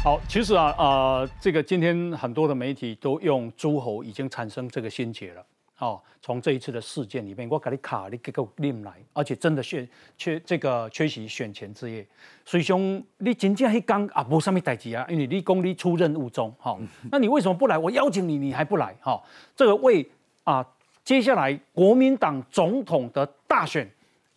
[0.00, 5.44] 好，其实啊，呃，这个今天很多的媒体都用诸侯已经产生这个心结了。
[5.78, 9.86] 哦，从这一次的事件里面，我给你卡，你给个拎来，而且真的选
[10.16, 12.06] 缺这个缺席选前之夜。
[12.44, 16.78] 所以兄，你真正去讲啊，无什么代志啊，因为你功你出任务中，哈，
[17.10, 17.76] 那你为什么不来？
[17.76, 19.20] 我邀请你，你还不来，哈，
[19.56, 20.08] 这个为
[20.44, 20.64] 啊，
[21.02, 23.88] 接下来国民党总统的大选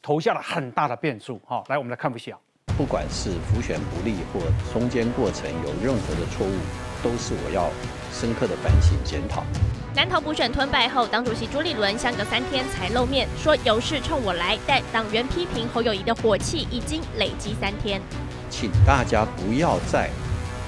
[0.01, 2.37] 投下了很大的变数，哈，来，我们来看一下。
[2.77, 4.39] 不管是浮选不利或
[4.73, 6.53] 中间过程有任何的错误，
[7.03, 7.69] 都是我要
[8.11, 9.43] 深刻的反省检讨。
[9.93, 14.57] 南投补选吞败后，党主席朱立伦相隔三天才露面，说有事冲我来。
[14.65, 18.01] 但党员批评侯友谊的火气已经累积三天，
[18.49, 20.09] 请大家不要再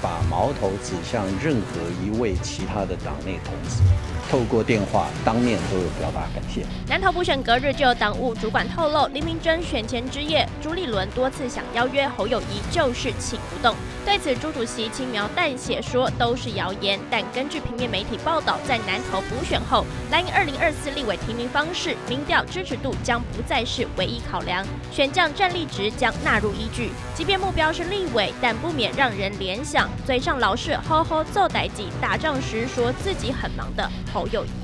[0.04, 3.82] 把矛头指向任何一位其他的党内同志。
[4.30, 6.64] 透过电话当面都有表达感谢。
[6.88, 13.74] 南投补选隔日就有党务主管透露，林明珍选前之夜，朱立伦多次想邀约侯友谊，就是请不动。
[14.04, 16.98] 对此，朱主席轻描淡写说都是谣言。
[17.10, 26.90] 但根据平面媒体报道，在南投补选后，蓝营二零二四立委提名方式，民调支持度将不再是唯一考量，选将战力值将纳入依据。
[27.14, 34.63] 即便目标是立委，但不免让人联想，嘴上老是吼吼揍代记，打仗时说自己很忙的好友谊。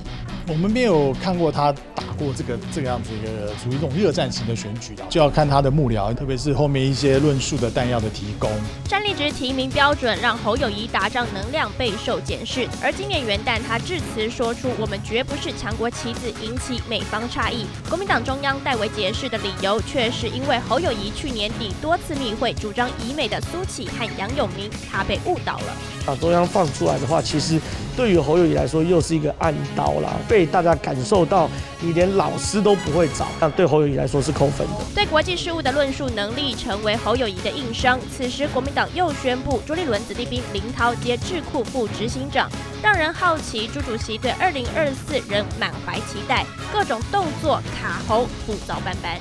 [0.50, 8.50] 我们没有看过他打过这个这个样子一个属于这种热战型的选举的，就要看他的幕僚，特别是后面一些论述的弹药的提供。
[8.84, 17.64] 战力值提名标准让侯友谊打仗能量备受检视，而今年元旦他致辞说出“我们绝不是强国棋子”，引起美方诧异。
[17.88, 25.76] 国民党中央代为解释的理由，却是因为侯友谊去年底多次密会主张以美的苏启和杨永明，他被误导了。
[26.04, 27.60] 党中央放出来的话，其实
[28.00, 31.46] 对于侯友谊来说又是一个暗刀啦，被大家感受到
[31.82, 34.74] 你连老师都不会找，那对侯友谊来说是扣分的。
[34.94, 38.00] 对国际事务的论述能力成为侯友谊的硬伤。
[38.10, 42.50] 此时国民党又宣布朱立伦子弟兵林涛接智库副执行长，
[42.82, 49.20] 让人好奇朱主席对二零二四仍满怀期待，各种动作卡喉不早班班。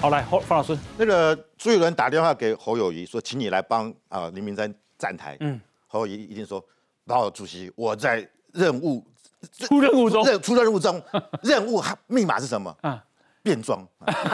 [0.00, 5.36] 好，来侯方老师，那个朱立伦打电话给侯友谊说，请你来帮啊林明珍站台。
[5.38, 5.60] 嗯。
[5.86, 6.60] 侯友谊一定说
[7.06, 9.04] ：“老主席，我在任务
[9.58, 11.02] 出任务中，任出任务中，
[11.42, 12.74] 任务密码是什么？
[12.80, 13.02] 啊，
[13.42, 13.86] 变装，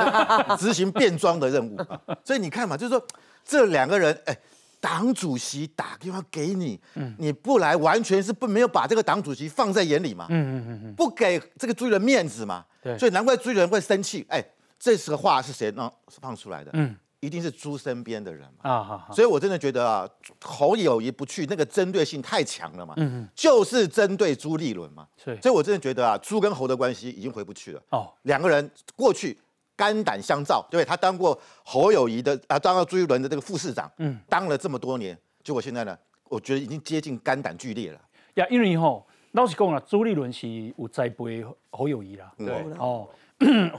[0.59, 1.77] 执行变装的任务。
[2.25, 3.05] 所以你看嘛，就是说
[3.45, 4.37] 这两个人，哎，
[4.81, 6.81] 党主席打电话给你，
[7.19, 10.27] 你不来，完全是不没有把这个党主席放在眼里嘛。
[10.31, 12.65] 嗯嗯嗯嗯，不给这个朱立伦面子嘛。
[12.83, 14.25] 对，所以难怪朱立伦会生气。
[14.29, 14.41] 哎，
[14.79, 16.71] 这个话是谁让放出来的？
[16.75, 18.71] 嗯。”一定是猪身边的人嘛。
[18.71, 20.09] 啊，所以我真的觉得啊，
[20.43, 27.83] 侯友谊不去，那个针对性太强了嘛，嗯就是针对朱立伦嘛，所以我真的觉得啊，猪跟侯的关系已经回不去了。
[27.91, 29.39] 哦，两个人过去
[29.77, 38.01] 肝胆相照，对他当过侯友谊的啊，当过朱立伦的这个副市长，嗯，当了这么多年，结果现在呢，我觉得已经接近肝胆俱裂了。
[38.35, 40.49] 呀，因为吼老实讲啊，朱立伦是
[40.79, 42.49] 有栽培侯友谊啦，对。
[42.79, 43.07] 哦，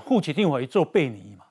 [0.06, 1.46] 父亲定会做背尼嘛，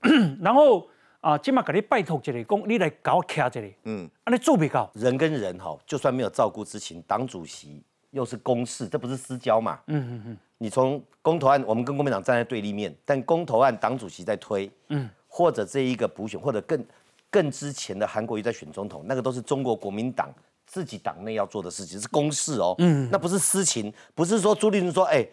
[0.40, 0.88] 然后。
[1.26, 4.88] 啊，今嘛给你拜托一下，讲你来搞徛这个，嗯，啊，你做不到。
[4.94, 7.82] 人跟人哈，就算没有照顾之情，党主席
[8.12, 9.80] 又是公事，这不是私交嘛？
[9.88, 10.38] 嗯嗯嗯。
[10.58, 16.86] 你从公投案，我们跟国民党站在对立面，但公投案党主席在推，嗯，或者这一个补选，或者更
[17.28, 20.32] 更之前的韩国瑜在选总统，那个都是中国国民党
[20.64, 25.26] 自己党内要做的事情，是公事哦，嗯，那不是私情，不是说朱立伦说，哎，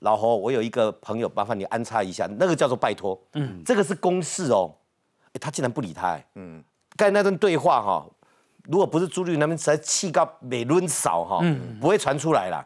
[0.00, 4.70] 老侯，我有一个朋友，麻烦你安插一下，那个叫做拜托，嗯，这个是公事哦。
[5.40, 6.62] 他竟然不理他，嗯，
[6.96, 8.06] 刚才那段对话哈，
[8.68, 12.64] 如果不是朱立伦那边实在气到美轮少哈，嗯，不会传出来了。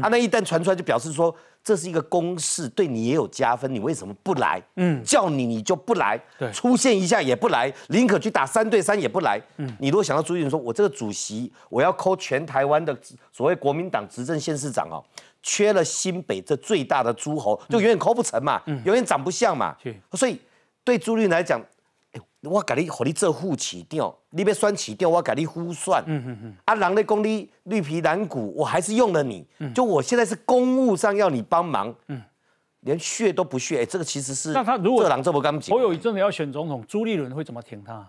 [0.00, 4.62] 他那一旦传出来，就表示说这是一个公式，对你也有加分，你为什么不来？
[4.76, 9.40] 嗯，叫你你就不来，对，出现一下也不来，宁可去打三对三也不来。
[9.56, 12.96] 嗯，你如果想到朱立伦说，我这个主席，我要扣全台湾的
[13.32, 15.02] 所谓国民党执政县市长哦，
[15.42, 19.76] 缺了新北这最大的诸侯，就永远抠不成嘛，永远长不像嘛。
[20.12, 20.40] 所以
[20.84, 21.60] 对朱立伦来讲。
[22.42, 26.02] 我给你，和你做副市长，你要选市长，我给你呼算。
[26.06, 26.56] 嗯嗯嗯。
[26.66, 29.46] 啊，人咧讲你绿皮蓝骨，我还是用了你。
[29.58, 29.72] 嗯。
[29.72, 31.94] 就我现在是公务上要你帮忙。
[32.08, 32.20] 嗯。
[32.80, 34.52] 连血都不血，这个其实是。
[34.52, 38.06] 那他如果这么干我有一阵子要选总统，朱立伦会怎么挺他？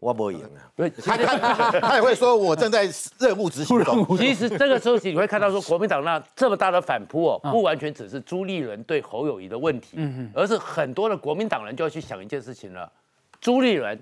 [0.00, 0.58] 我不会赢啊。
[1.04, 4.16] 他他 他也会说，我正在任务执行中。
[4.16, 12.90] 其实这个时候你会看到说，国民党那这么大的反扑哦，不完全只是朱立伦对侯友谊的问题，嗯嗯，而是很多的国民党人就要去想一件事情了。
[13.40, 13.98] 朱立伦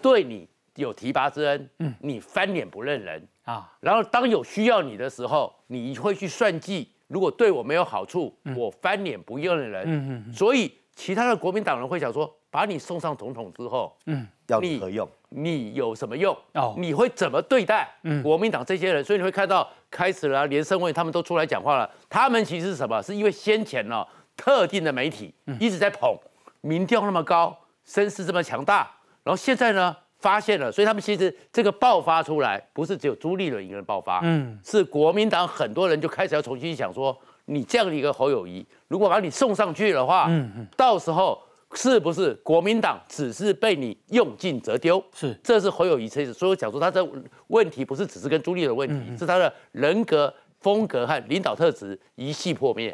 [0.00, 3.72] 对你有提拔之恩，嗯，你翻脸不认人啊。
[3.80, 6.90] 然后当有需要你的时候，你会去算计。
[7.08, 9.84] 如果对我没有好处，我翻脸不认人。
[9.86, 10.32] 嗯嗯。
[10.32, 15.08] 所以其他的国民党人会想说，把你送上总统之后，嗯，要何用？
[15.30, 16.36] 你有什么用？
[16.52, 17.88] 哦，你会怎么对待
[18.22, 19.02] 国民党这些人？
[19.02, 21.90] 所以你会看到开始了，连胜文他们都出来讲话了。
[22.10, 23.02] 他们其实是什么？
[23.02, 24.06] 是因为先前呢，
[24.36, 26.14] 特定的媒体一直在捧，
[26.60, 28.88] 民调那么高，声势这么强大，
[29.24, 29.96] 然后现在呢？
[30.20, 41.40] 发现了，所以他们其实这个爆发出来，不是只有朱立伦一个人爆发，嗯，是国民党很多人就开始要重新想说，你这样的一个侯友谊，如果把你送上去的话，嗯嗯，到时候
[41.74, 45.00] 是不是国民党只是被你用尽则丢？
[45.14, 47.08] 是，这是侯友谊，所以讲说他这
[47.46, 52.92] 问题不是只是跟朱立伦问题，是他的人格风格和领导特质一系破灭。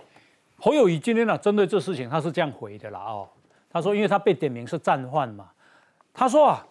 [0.58, 3.26] 侯友谊今天呢，针对这事情，他是这样回的啦哦，
[3.74, 5.50] 他说，因为他被点名是战犯嘛，
[6.14, 6.66] 他说啊。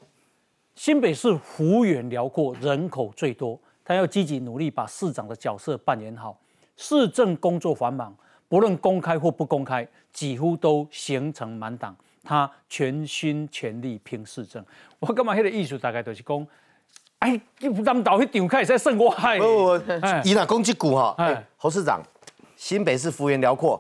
[0.76, 6.36] 新北市幅员辽阔，人口最多，他要积极努力把市长的角色扮演好。
[6.78, 8.12] 市政工作繁忙，
[8.48, 11.96] 不论公开或不公开，几乎都形成满档。
[12.24, 14.66] 他全心全力拼市政。
[14.98, 15.36] 我干嘛？
[15.36, 16.48] 那个意思大概都是讲，
[17.20, 17.40] 哎，
[17.86, 19.38] 咱们岛去场开始在胜我害。
[19.38, 19.76] 不不，
[20.24, 21.16] 以那攻击股哈。
[21.56, 22.02] 侯市长，
[22.56, 23.80] 新北市幅员辽阔，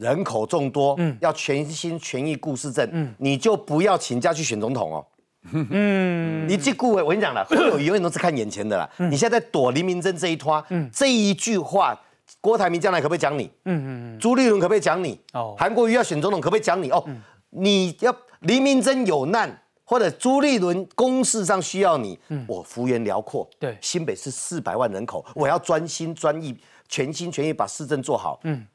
[0.00, 5.06] 人口众多，嗯，要全心全意顾市政，嗯，你就不要请假去选总统哦。
[5.52, 8.88] 嗯，你这顾委，我跟你讲了，侯友永远都是看眼前的啦。
[8.96, 11.98] 你现在在躲林明珍这一拖，这一句话，
[12.40, 13.44] 郭台铭将来可不可以讲你？
[13.66, 14.18] 嗯嗯嗯。
[14.18, 15.20] 朱立伦可不可以讲你？
[15.34, 15.54] 哦。
[15.58, 16.90] 韩国瑜要选总统可不可以讲你？
[16.90, 17.04] 哦。
[17.50, 23.46] 你要林明珍有难，或者朱立伦公事上需要你，我幅员辽阔。
[23.58, 23.76] 对。
[23.82, 26.56] 新北市四百万人口，我要专心专意、
[26.88, 28.40] 全心全意把市政做好。
[28.44, 28.66] 嗯。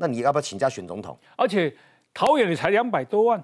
[0.00, 1.16] 那你要不要请假选总统？
[1.36, 1.70] 而且
[2.14, 3.42] 桃园也才两百多万，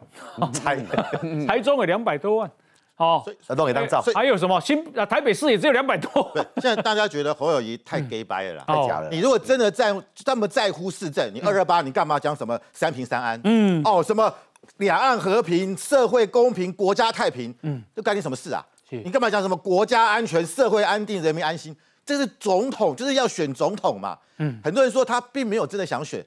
[0.55, 0.75] 才
[1.47, 2.50] 台中也两百多万。
[2.94, 3.23] 好，
[3.55, 4.03] 都给当照。
[4.14, 5.05] 还有什么新啊？
[5.05, 6.32] 台北市也只有两百多。
[6.56, 9.11] 现在大家觉得侯友谊太 gay 白了，太假了。
[9.11, 13.38] 你如果真的在这么在乎市政，你二二八你干嘛讲什么三平三安？
[13.44, 14.35] 嗯，哦，什么
[14.79, 17.55] 两岸和平、社会公平、国家太平？
[17.64, 18.64] 嗯，这干你什么事啊？
[18.88, 21.76] 你干嘛讲什么国家安全、社会安定、人民安心？
[22.06, 24.17] 这是总统就是要选总统嘛。
[24.38, 26.25] 嗯，很多人说他并没有真的想选。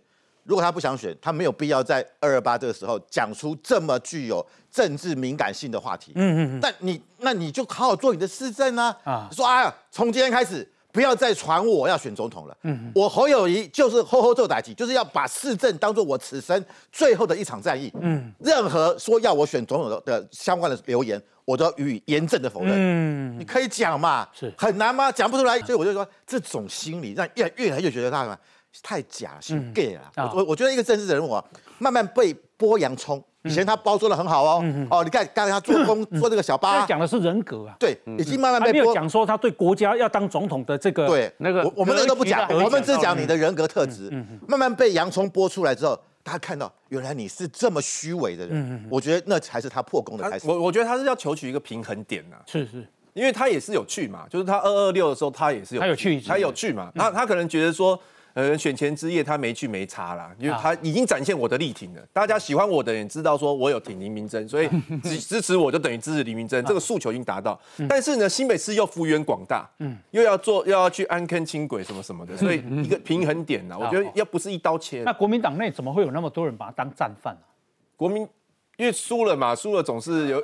[0.49, 6.11] 如果他不想选，他没有必要在二二八这个时候讲出这么具有政治敏感性的话题。
[6.15, 8.97] 嗯嗯但你那你就好好做你的市政啊！
[9.03, 12.57] 啊，说啊，从今天开始不要再传我要选总统了。
[12.63, 17.93] 嗯我侯友谊就是吼吼做打击，就是要把市政当做我此生最后的一场战役。
[18.01, 18.33] 嗯。
[18.39, 22.73] 任何说要我选总统的相关的留言，我都要予以严正的否认。
[22.75, 23.37] 嗯。
[23.39, 24.27] 你可以讲嘛？
[24.33, 25.11] 是很难吗？
[25.11, 28.35] 讲不出来，所以我就说这种心理让越越来越觉得他什么？
[28.83, 30.31] 太假，是 gay 了。
[30.33, 31.43] 我我觉得一个政治人物啊，
[31.77, 33.23] 慢慢被剥洋葱。
[33.43, 37.73] 以前他包装的很好哦，哦，你看刚才他做工做这个小巴，讲的是人格啊。
[37.79, 38.93] 对，已经慢慢被剥。
[38.93, 41.07] 讲说他对国家要当总统的这个。
[41.07, 44.11] 对，那个我们那个都不讲，我们只讲你的人格特质。
[44.45, 48.85] 慢慢被洋葱剥出来之后，大家看到原来你是这么虚伪的人。
[48.89, 50.45] 我觉得那才是他破功的开始。
[50.45, 52.35] 我我觉得他是要求取一个平衡点呐。
[52.45, 56.91] 是是，因为他也是有趣嘛，就是他二二六的时候，他也是有，他有趣，他有趣嘛。
[56.93, 57.97] 他他可能觉得说。
[58.39, 62.01] 呃，选前之夜他没去没差啦，因为他已经展现我的力挺了。
[62.13, 64.69] 大家喜欢我的人知道说我有挺林明珍，所以
[65.03, 67.59] 支支持我就等于支持林明珍，这个诉求已经达到。
[67.89, 75.03] 但是呢，新北市又幅员广大，嗯，又要做又要去安坑轻轨什么什么的，所以一个平衡点呢，我觉得要不是一刀切。
[75.03, 77.41] 那国民党内怎么会有那么多人把他当战犯呢？
[77.97, 78.25] 国民。
[78.79, 80.41] 因为输了嘛，输了总是有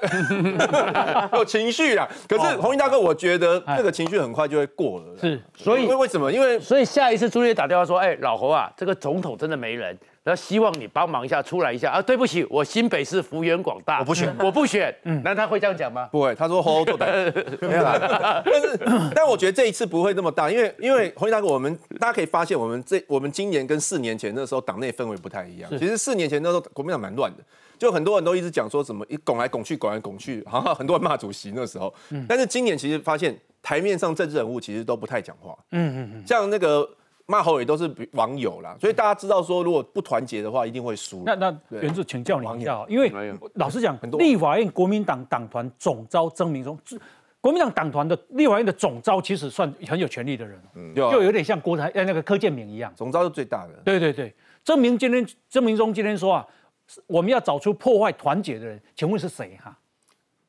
[1.31, 2.05] 有情绪啊。
[2.27, 5.05] 可是红衣大哥，我觉得那个情绪很快就会过了。
[5.21, 6.29] 是，所以为什么？
[6.29, 14.93] 因为所以下一次朱立打电话说：“哎，老侯啊，这个总统真的没人，然后希望你帮忙一下，出来一下啊。”对不起，我新北市幅员广大，我不选，我不选。
[15.03, 16.09] 嗯，那他会这样讲吗？
[16.12, 18.43] 不会，他说侯侯做的 没有啦。
[18.45, 18.77] 但是，
[19.15, 25.71] 但我觉得这一次不会那么大，因为因为红衣大哥，我们大家可以发现，我们这我们今年跟四年前那时候党内氛围不太一样。
[25.79, 27.43] 其实四年前那时候国民党蛮乱的。
[27.77, 31.94] 就很多人都一直讲说什么一拱来拱去，拱来拱去，好像很多人骂主席那时候。
[32.27, 35.58] 但是今年其实发现台面上政治人物其实都不太讲话。
[35.72, 36.24] 嗯嗯嗯。
[36.27, 36.88] 像那个
[37.25, 41.24] 骂侯伟都是网友啦，所以大家知道说如果不团结的话，一定会输。
[41.25, 43.12] 那那原子请教你一下，因为
[43.55, 46.77] 老实讲，立法院国民党党团总召曾明忠，
[47.41, 50.60] 国民党党团的立法院的总召其实算很有权力的人，
[50.96, 52.94] 就有点像郭台呃那个柯建明一样。
[52.96, 53.74] 总召是最大的。
[53.84, 56.48] 对对对，曾明今天曾明忠今天说啊。
[57.07, 59.77] 我们要找出破坏团结的人，请问是谁哈？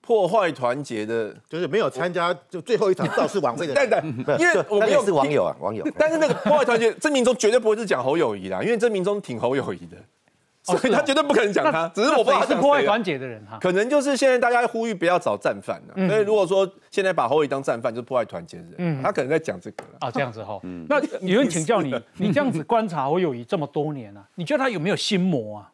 [0.00, 3.74] 破坏团结的，就是没有参加就最后一场造势晚会的。
[3.74, 4.00] 对对，
[4.38, 5.84] 因为我们是网友啊，网友。
[5.98, 9.96] 但是那个破坏团结， 郑明忠绝对不会是讲侯友谊啦，因为郑明忠挺侯友谊的，
[10.62, 11.88] 所以他绝对不可能讲他。
[11.88, 13.58] 只是我不知道是破坏团结的人哈。
[13.60, 18.74] 可能就是现在大家呼吁不要找战犯了，所以如果说现在把侯友谊当战犯，就是破坏团结的人。
[18.78, 20.60] 嗯，他可能在讲这个啊，这样子哈。
[20.88, 25.72] 那有人请教你，你这样子观察侯友谊这么多年了，你觉得他有没有心魔啊？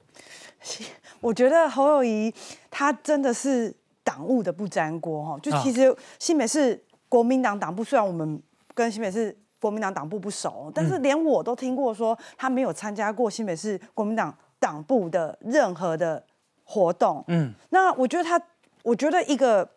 [1.21, 2.33] 我觉得侯友谊
[2.71, 5.39] 他真的是党务的不沾锅哈。
[5.43, 8.43] 就其实新北市国民党党部，虽然我们
[8.75, 16.25] 跟新北市国民党党部不熟，但是连我都听过说他没有参加过新北市国民党党部的任何的
[16.65, 17.25] 活动。
[17.29, 18.41] 嗯，那我觉得他，
[18.83, 19.69] 我觉得一个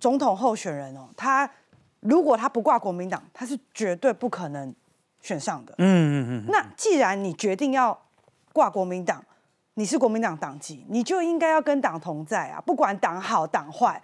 [0.00, 1.48] 总统候选人哦，他
[2.00, 4.74] 如果他不挂国民党，他是绝对不可能
[5.20, 5.74] 选上的。
[5.78, 6.44] 嗯嗯嗯。
[6.48, 7.96] 那既然你决定要
[8.52, 9.24] 挂国民党，
[9.74, 12.60] 你是国民党党籍，你就应该要跟党同在啊！
[12.60, 14.00] 不管党好党坏，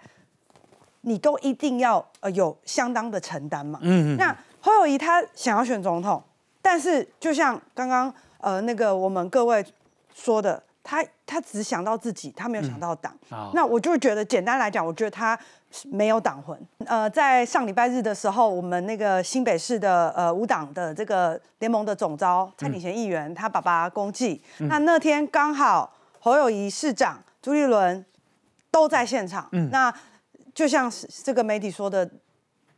[1.01, 3.79] 你都一定要呃有相当的承担嘛。
[3.83, 4.17] 嗯嗯。
[4.17, 6.21] 那侯友谊他想要选总统，
[6.61, 9.63] 但是就像刚刚呃那个我们各位
[10.15, 13.15] 说的，他他只想到自己，他没有想到党。
[13.53, 15.37] 那我就觉得简单来讲，我觉得他
[15.85, 16.59] 没有党魂。
[16.87, 28.03] 呃，在上礼拜日的时候，我们那个新北市的呃五党的这个联盟的总召蔡鼎贤议员，他爸爸公祭，那那天刚好侯友谊市长、朱立伦
[28.71, 29.47] 都在现场。
[29.69, 29.93] 那
[30.55, 32.09] 就像是这个媒体说的，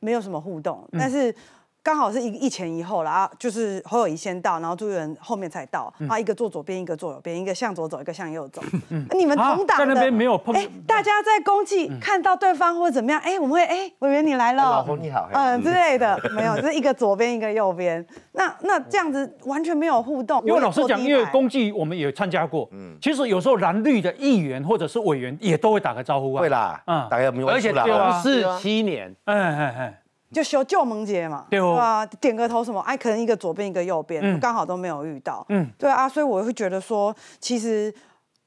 [0.02, 1.34] 没有什么互动，但是。
[1.84, 8.62] 刚好是一一前一后了啊，就是侯友谊先到，然后朱立伦后面才到，啊，一个坐左边，一个坐右边，一个向左走，一个向右走。
[9.12, 15.62] 你们同党在那边没有碰，哎，大家在公祭看到对方或者怎么样，哎，我们会哎，委员你来了，老侯你好，嗯。
[15.62, 20.42] 之类的，没有，就是一个左边一个右边，那那这样子完全没有互动。
[20.46, 29.94] 因为老实讲，因为公祭我们也参加过，嗯，其实有时候蓝绿的议员或者是委员也都会打个招呼啊，会啦，嗯，大家没有，而且同事七年，嗯嗯嗯。
[30.32, 37.94] 就修旧盟节嘛，对啊，点个头什么，哎，可能一个左边一个右边，刚好都没有遇到，嗯，对啊，所以我会觉得说，其实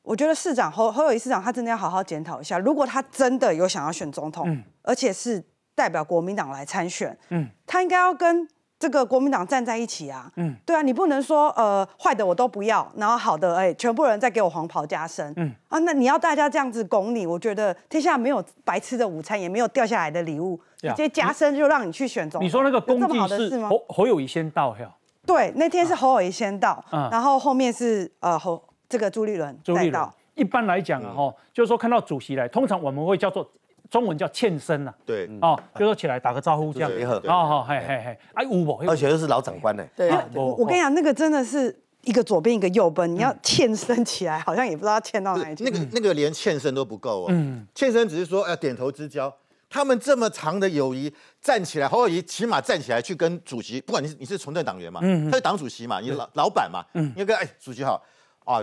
[0.03, 8.49] 我觉得市长侯侯友谊市长他真的要好好检讨一下，如果他真的有想要选总统，而且是代表国民党来参选，嗯，他应该要跟。
[8.85, 22.47] 这个国民党站在一起啊，嗯，对啊，你不能说呃坏的我都不要，然后好的哎全部人再给我黄袍加身，嗯啊，那你要大家这样子拱你，我觉得天下没有白吃的午餐，也没有掉下来的礼物，直接加身就让你去选总统。
[22.47, 24.91] 你说那个公祭是侯侯友谊先到呀？
[25.25, 30.15] 对，那天是侯友谊先到，然后后面是呃侯这个朱立伦再到。
[30.35, 33.51] 一般来讲啊，哈，就是说看到主席来，通常我们会叫做。
[33.95, 36.91] 中文叫欠身呐，对，哦，就说起来打个招呼这样，
[37.29, 41.73] 哦好，嘿嘿嘿，哎五宝，而且又是老长官呢，对，我我跟你讲，那个真的是
[42.03, 49.33] 一个左边一个右边，你要欠身起来，好像也不知道欠到哪里去，那个那个连欠身都不够哦，嗯，欠身只是说要点头之交，
[49.71, 58.03] 他们这么长的友谊，站起来，侯友谊起码站起来去跟主席，不管你是你是从政党员嘛，嗯，他是党主席嘛，你老老板嘛，嗯，你跟哎主席好。
[58.45, 58.63] 啊，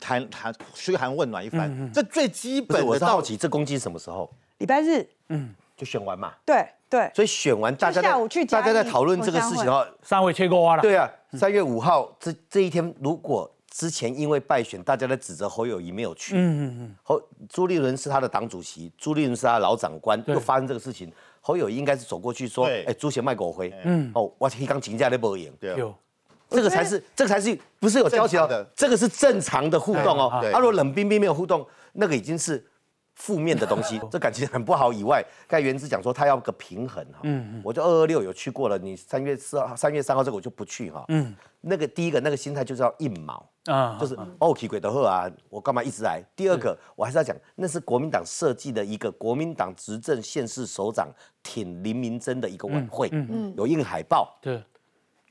[0.00, 2.86] 谈谈嘘寒问暖一番，这最基本的。
[2.86, 4.32] 我是好奇，这攻击什么时候？
[4.58, 6.32] 礼拜日，嗯，就选完嘛。
[6.44, 7.10] 对对。
[7.14, 9.86] 所以选完，大家下午去，大家在讨论这个事情哦。
[10.02, 10.82] 三位切过了。
[10.82, 25.76] 对啊，三月五号这这一天，如果之前因为败选，大家在指责侯友谊没有去，嗯嗯嗯，侯朱立伦是他的党主席，朱立伦是他的老长官，又发生这个事情，侯友谊应该是走过去说，哎，朱贤卖狗灰，嗯，哦，我一刚请假都不赢，对。
[26.48, 30.30] 这个才是，这个才是不是有交集的，这个是正常的互动哦。
[30.52, 32.64] 他如果冷冰冰没有互动，那个已经是
[33.16, 34.92] 负面的东西， 这感情很不好。
[34.92, 37.20] 以外，盖原之讲说他要个平衡哈。
[37.24, 37.62] 嗯嗯。
[37.64, 41.04] 我就二二六有去过了，你三月四号、三月三号这个我就不去哈。
[41.08, 41.34] 嗯。
[41.62, 46.22] 那个第一个那个心态就是要硬毛啊，就是哦，奇鬼的贺啊，我干嘛一直来？
[46.36, 51.08] 第二个我还是要讲，那是国民党设计的一个国民党执政县市首长
[51.42, 54.38] 挺林明珍的一个晚会，嗯嗯，有印海报。
[54.40, 54.62] 对。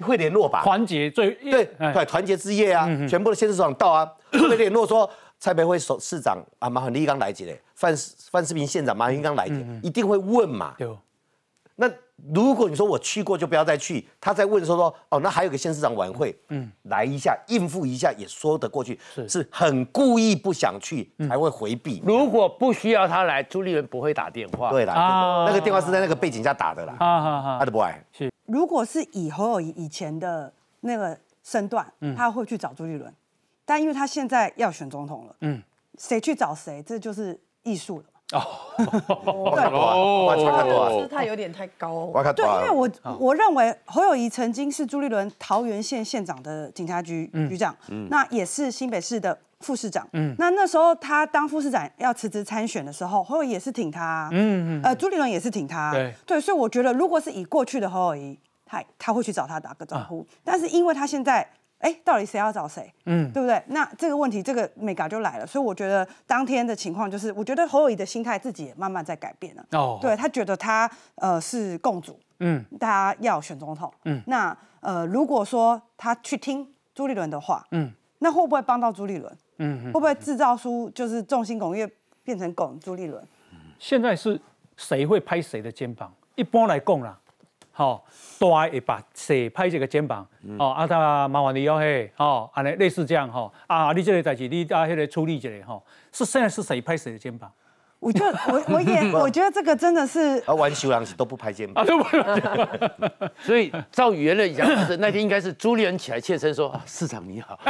[0.01, 7.95] 会联络吧，团结最对对团结之夜啊，全部的县市长到啊，会联络说蔡培慧首市长啊，马汉立刚来接嘞，范
[8.31, 10.75] 范世平县长马汉立刚来接，一定会问嘛。
[11.77, 11.91] 那
[12.33, 22.01] 如果你说我去过就不要再去，他在问说说哦，那还有个县市长晚会，嗯，来一下应付一下也说得过去，是是很故意不想去才会回避。
[22.05, 24.69] 如果不需要他来，朱立伦不会打电话。
[24.69, 26.95] 对啦，那个电话是在那个背景下打的啦。
[26.97, 28.31] 啊哈哈，他的不爱是。
[28.45, 33.13] 如果是以侯友谊以前的那个身段，他会去找朱立伦，
[33.65, 35.61] 但因为他现在要选总统了，嗯，
[35.97, 38.05] 谁去找谁，这就是艺术了。
[38.33, 38.41] 哦，
[39.55, 42.11] 对，姿态有点太高。
[42.35, 47.75] 对，因为我我认为侯友谊曾经是朱立伦桃园县县长的警察局局长，
[48.09, 50.07] 那也是新北市的副市长。
[50.13, 54.27] 嗯，那那时候他当副市长要辞职参选的时候，侯友谊也是挺他。
[54.31, 55.91] 嗯嗯，呃，朱立伦也是挺他。
[55.91, 61.47] 对对，所以我觉得，如果是以过去的侯友谊，他他会去找他打个招呼，但是因为他现在。
[61.85, 62.91] 哎，到底谁要找谁？
[63.05, 63.61] 嗯，对不对？
[63.67, 65.45] 那这个问题，这个美感就来了。
[65.45, 69.63] 所以我觉得当天的情况就是，我觉得侯友谊的心态自己也慢慢在改变了。
[69.73, 79.37] 哦，对他觉得他呃是共主，嗯，大家要选总统，嗯，那呃如果说他去听朱立伦的话，嗯，那会不会帮到朱立伦？
[79.59, 81.87] 嗯，会不会制造出就是众星拱月
[82.23, 83.23] 变成拱朱立伦？
[83.77, 84.41] 现在是
[84.75, 86.11] 谁会拍谁的肩膀？
[86.33, 87.19] 一般来讲啦，
[87.77, 88.05] 好，
[88.39, 90.25] 大会把谁拍一个肩膀？
[90.57, 97.51] 哦，啊，他麻烦你要嘿，哦，安尼类似这样吼，啊，你这个代志你啊，迄个处理一下吼，是现在是谁拍谁的肩膀？
[97.99, 101.85] 我就我我也 我觉得这个真的是，啊玩修郎是都不拍肩膀，
[103.39, 104.67] 所以照语言的讲，
[104.99, 107.57] 那天应该是朱立伦起来欠身说：“市长你好。”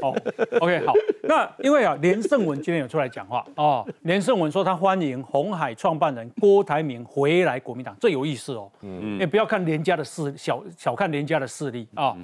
[0.00, 0.14] 好
[0.60, 0.94] ，OK，好。
[1.24, 8.70] 那因为啊，连胜文今天有出来讲话哦，连胜文说他欢迎红海创办人郭台铭回来国民党，这有意思哦。
[8.82, 12.16] 嗯，也不要看连家的势小小看连家的势力啊。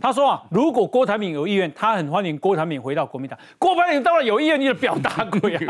[0.00, 3.38] 他说啊，如果郭台铭有意愿，他很欢迎郭台铭回到国民党。
[3.58, 5.60] 郭台铭当然有意愿，你的表达过呀。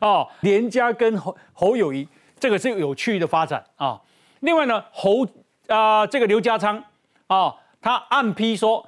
[0.00, 2.06] 哦，连家跟侯侯友谊，
[2.40, 4.00] 这个是有趣的发展啊。
[4.40, 5.26] 另外呢，侯
[5.68, 6.82] 啊，这个刘家昌
[7.26, 8.84] 啊，他暗批说，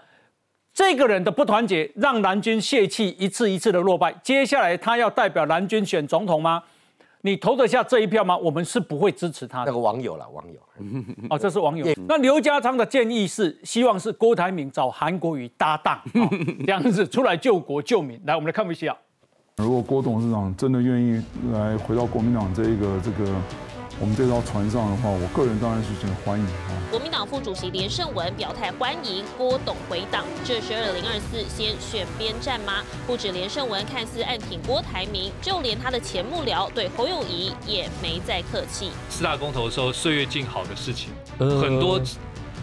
[0.73, 4.13] 这个人的不团结让蓝军泄气，一次一次的落败。
[4.23, 6.63] 接下来他要代表蓝军选总统吗？
[7.23, 8.37] 你投得下这一票吗？
[8.37, 9.67] 我们是不会支持他的。
[9.67, 10.61] 那个网友了，网友
[11.31, 11.87] 哦，这是网友。
[12.07, 16.03] 那刘家昌的建议是，希望是郭台铭找韩国瑜搭档，
[16.67, 18.21] 这样子出来救国救民。
[18.27, 18.95] 来，我们来看一下。
[19.63, 23.33] 如果郭董事长真的愿意来回到国民党这一个这个
[24.01, 26.75] 我们这艘船上的话，我个人当然是很欢迎啊。
[26.91, 32.83] 国民党副主席连胜文表态欢迎郭董回党，这是二零二四先选边站吗？
[33.07, 38.91] 不止连胜文看似暗挺郭台铭，就连他的前幕僚对侯友谊也没再客气。
[39.09, 42.01] 四大公投的时候，岁月静好的事情，很多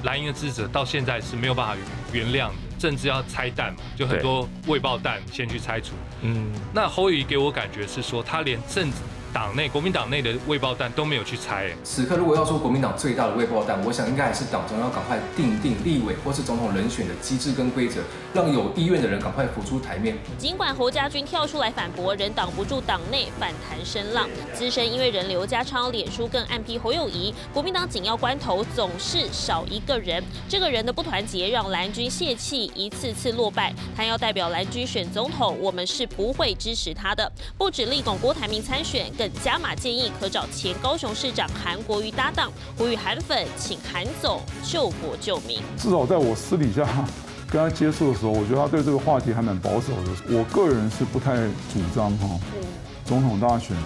[0.04, 1.78] 蓝营的支持者到现在是没有办法
[2.12, 2.54] 原谅的。
[2.82, 5.94] 甚至要拆弹嘛，就很多未爆弹先去拆除。
[6.24, 8.98] 嗯，那侯友谊给我感觉是说，他连政治。
[9.34, 11.72] 党内国民党内的未爆弹都没有去拆。
[11.86, 18.02] 此刻如果要说国民党最大的未爆弹，我想应该还是党中央赶快定定立委或是总统人选的机制跟规则，
[18.34, 20.18] 让有意愿的人赶快浮出台面。
[20.38, 24.28] 尽管侯家军跳出来反驳，仍挡不住党内反弹声浪。
[24.54, 30.22] 资深因为人刘家昌脸书更暗批侯友谊，国民党紧要关头总是少一个人。
[30.50, 33.74] 这个人的不团结让蓝军泄气，一次次落败。
[33.96, 37.32] 他要代表蓝军选总统，我们是不会支持他的。
[37.58, 39.10] 不止力拱郭台铭参选。
[39.22, 45.62] 等加码建议可找前高雄市长韩国瑜搭档，呼吁韩粉请韩总救国救民。
[45.77, 46.84] 至少在我私底下
[47.48, 50.36] 跟他接触的时候，我觉得他对这个话题还蛮保守的。
[50.36, 51.36] 我个人是不太
[51.72, 52.40] 主张哈，
[53.05, 53.77] 总统大选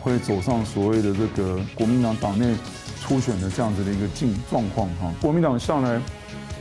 [0.00, 2.52] 会走上所谓的这个国民党党内
[3.00, 5.14] 初选的这样子的一个境状况哈。
[5.20, 6.02] 国民党向来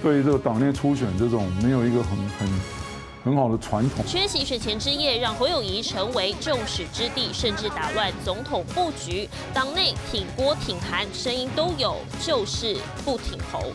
[0.04, 2.79] 对于这个党内初选这种没有一个很很。
[3.24, 4.06] 很好的传统。
[4.06, 9.28] 缺席选前之夜，让侯友谊成为众矢之的，甚至打乱总统布局。
[9.54, 13.72] 党内挺郭挺韩声音都有，就是不挺侯。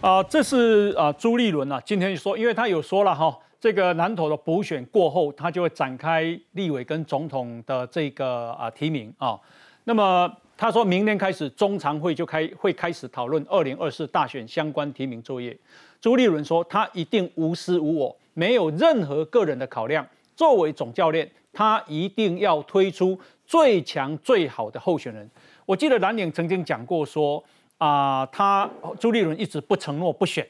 [0.00, 9.38] 啊，这是啊朱立伦啊，今天说，因为他有说了哈，这个南投的补选过后，他就会展开立委跟总统的这个啊提名啊。
[9.84, 15.58] 那么他说明年开始中常会就开会开始讨论二零二四大选相关提名作业。
[16.00, 20.06] 朱立伦说：“他一定无私无我，没有任何个人的考量。
[20.36, 25.28] 作为总教练，他一定要推出最强最好的候选人。”
[25.66, 27.42] 我记得蓝领曾经讲过说
[27.78, 28.68] ：“啊，他
[29.00, 30.46] 朱立伦一直不承诺不选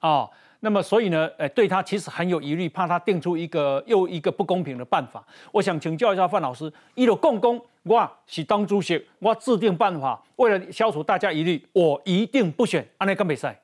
[0.00, 0.28] 啊。
[0.64, 5.24] 那么所以呢，呃，对他其实很有疑虑，怕他定出一个又一个不公平的办法。
[5.50, 12.86] 我想请教一下范老师：一路共工，我是当主席，我制定办法，为了消除大家疑虑，我一定不选。
[12.98, 13.56] 安内跟比赛。”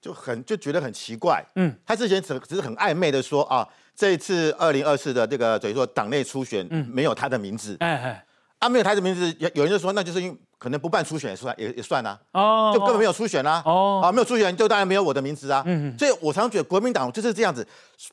[0.00, 8.24] 就很就觉得很奇怪，嗯，他之前只只是很暧昧的说啊，这一次二零二四的这个等于说党内初选，嗯，没有他的名字，哎哎，
[8.60, 17.66] 啊没有他的名字，有有人就说那就是因可能不办初选也算也也算啊，哦，就根本没有初选啊，哦，啊没有初选就当然没有我的名字啊，嗯，所以我常常觉得国民党就是这样子，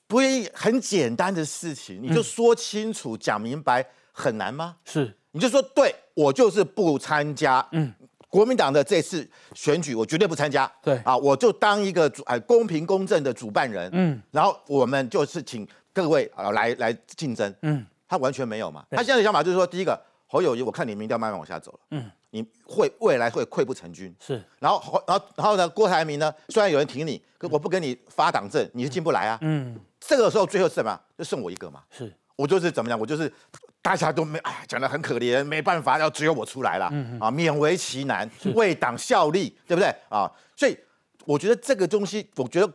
[0.08, 4.78] 不愿意很简单的事情你就说清楚讲明白很难吗？
[4.86, 7.94] 是，你就说对我就是不参加，嗯。
[8.36, 10.70] 国民党的这次选举，我绝对不参加。
[10.84, 13.90] 对啊，我就当一个主哎公平公正的主办人。
[13.94, 17.56] 嗯，然后我们就是请各位啊来来竞争。
[17.62, 18.86] 嗯，他完全没有嘛。
[18.92, 21.80] 他现在的想法就是说，第一个侯友谊，我看你民调慢慢往下走了。
[21.92, 24.14] 嗯，你会未来会溃不成军。
[24.20, 29.38] 是，然后然后然后呢，郭台铭呢，虽然有人挺你，可我不给你发党证，你是进不来啊。
[29.40, 31.00] 嗯，这个时候最后是什么？
[31.18, 31.82] 就剩我一个嘛。
[31.90, 33.32] 是，我就是怎么样，我就是。
[33.86, 36.86] 大家都没哎，讲的很可怜，没办法，要只有我出来了，
[37.20, 39.94] 啊，勉为其难，为党效力，对不对？
[40.10, 40.28] 啊？
[40.56, 40.76] 所以
[41.24, 42.68] 我觉得这个东西，我觉得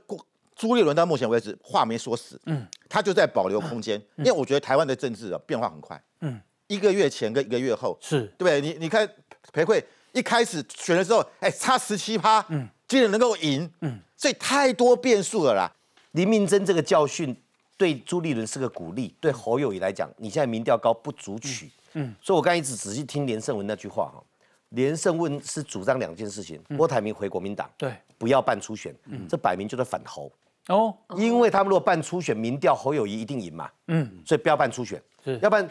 [0.55, 8.33] 朱立伦到目前为止话没说死，嗯，他就在保留空间，因为我觉得台湾的政治啊变化很快，嗯，一个月前跟一个月后是。
[8.38, 8.61] 对不对？
[8.61, 9.05] 你你看
[9.53, 15.73] 裴慧一开始选的时候，哎，差十七趴，嗯，竟然能够赢，嗯，所以太多变数了啦。
[16.12, 17.37] 林明珍这个教训
[17.81, 21.71] 对朱立伦是个鼓励，对侯友谊来讲，你现在民调高不足取。
[21.95, 24.23] 嗯，所以我刚一直仔细听连胜文那句话哈，
[24.69, 28.95] 连胜文是主张两件事情：郭台铭回国民党，对，不要办初选。
[29.07, 30.31] 嗯，这摆明就是反侯。
[30.69, 33.71] 哦，因为他们如果办初选，民调侯友谊一定赢嘛。
[33.88, 35.03] 嗯，所以不要办初选。
[35.40, 35.66] 要不然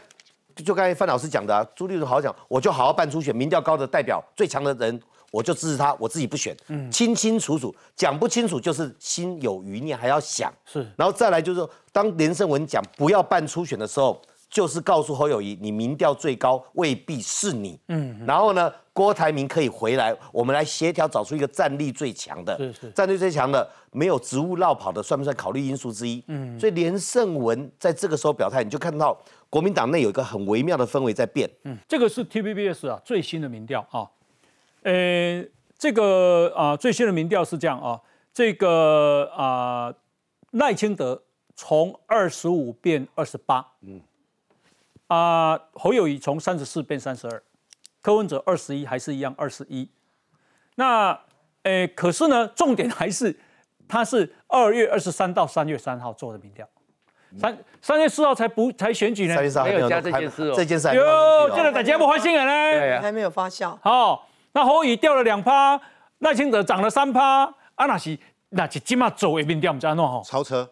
[0.56, 5.00] 就刚才范老师讲的，朱立伦好好讲，我就好好办初选，民调高的代表最强的人。
[5.32, 10.52] 我就支持他，我自己不选，嗯清清楚楚讲不清楚就是心有余念，还要想。
[10.66, 17.80] 是，然后再来就是说，当连胜文讲不要办初选的时候，就是告诉侯友谊，你民调最高未必是你。
[17.90, 26.24] 嗯，然后呢，郭台铭可以回来，我们来协调找出一个战力最强的，是是，战力最强的，没有职务绕跑的，算不算考虑因素之一？
[26.28, 29.16] 嗯，所以连胜文在这个时候表态，你就看到
[29.48, 31.48] 国民党内有一个很微妙的氛围在变。
[31.66, 34.10] 嗯，这个是 T V B S 啊最新的民调啊。
[34.84, 35.46] 呃，
[35.78, 38.02] 这个啊，最新的民调是这样啊，
[38.34, 39.94] 这个啊，
[40.52, 41.22] 赖清德
[41.56, 44.00] 从二十五变二十八，嗯，
[45.08, 47.44] 啊，侯友谊从三十四变三十二，
[48.02, 49.90] 柯文哲二十一还是一样二十一，
[50.76, 51.20] 那，
[51.64, 53.38] 诶，可是呢，重点还是
[53.88, 56.66] 他是二月二十三到三月三号做的民调，
[57.38, 64.29] 三三月四号才不才选举呢，没有加这件事哦，这件事哟，现在大家不发新人呢，还没有发酵，好。
[64.52, 65.80] 那侯乙掉了两趴，
[66.20, 67.44] 赖清德涨了三趴，
[67.76, 68.18] 啊那是
[68.50, 70.68] 那是起码走一边掉，我们家弄好超车，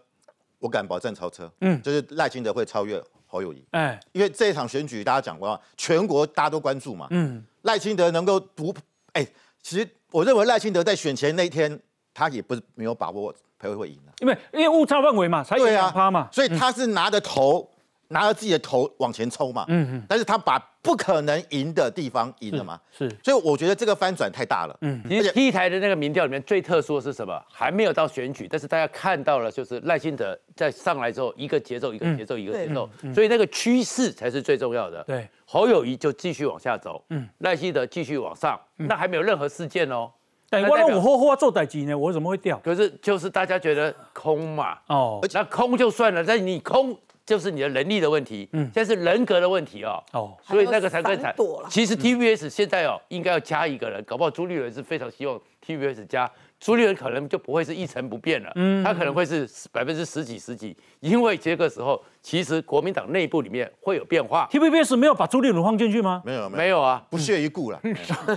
[0.60, 8.74] 我敢保证超车，嗯，就是赖清德会超越侯友谊，哎，因为这一场选举大家讲过，全国大家都关注嘛，嗯，赖清德能够独，
[9.14, 9.26] 哎，
[9.62, 11.80] 其实我认为赖清德在选前那一天，
[12.14, 17.70] 他也不是没有把握裴会会赢的，因为因为误差范围嘛，才两趴嘛，所以他是拿着头。
[18.10, 20.58] 拿着自己的头往前冲嘛，嗯嗯，但是他把
[20.88, 27.38] 不可能赢的地方赢了嘛，是，所以我觉得这个翻转太大了，嗯，其实 T 台的那个民调里面最特殊的是什么？
[27.52, 35.04] 还没有到选举，但是大家看到了，就是赖清德在上来之后，一个节奏一个节奏一个节奏，所以那个趋势才是最重要的。
[35.04, 40.10] 对，侯友谊就继续往下走，嗯，赖清德继续往上，那还没有任何事件哦。
[40.50, 42.58] 但我那我后后做代机呢，我怎么会掉？
[42.64, 46.98] 可是就是大家觉得空嘛，哦，那空就算了，但你空。
[47.28, 51.36] 就是你的能力的问题，嗯，现在是人格的问题哦，哦，所以那个才更惨。
[51.70, 56.32] 其实 TVS 现在哦，应该要加一个人，搞不好朱立伦是非常希望 TVS 加。
[56.60, 64.48] 朱立伦可能就不会是一成不变了，嗯，他可能会是百分之十几十几，因为这个时候其实国民党内部里面会有变化。
[64.50, 66.24] TVBS 没有把朱立伦放进去吗？
[66.26, 67.80] 没有，没有啊，不屑一顾了，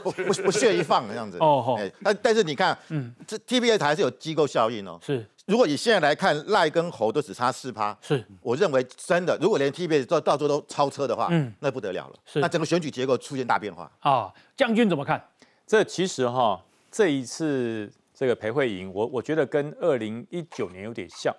[0.02, 1.38] 不 不不屑一放这样子。
[1.38, 4.98] 哦吼，但但是你看，嗯，这 TVBS 还是有机构效应哦。
[5.00, 12.14] 是，如果以现在来看赖跟侯都只差四趴，是，我认为真的，如果连 TVBS 到到最后都超车的话，嗯，那不得了了。
[12.24, 13.90] 是，那整个选举结构出现大变化。
[13.98, 15.22] 啊，将军怎么看？
[15.66, 17.92] 这其实哈，这一次。
[18.12, 21.34] 这个裴慧莹，我我觉得跟二零一九年有点像。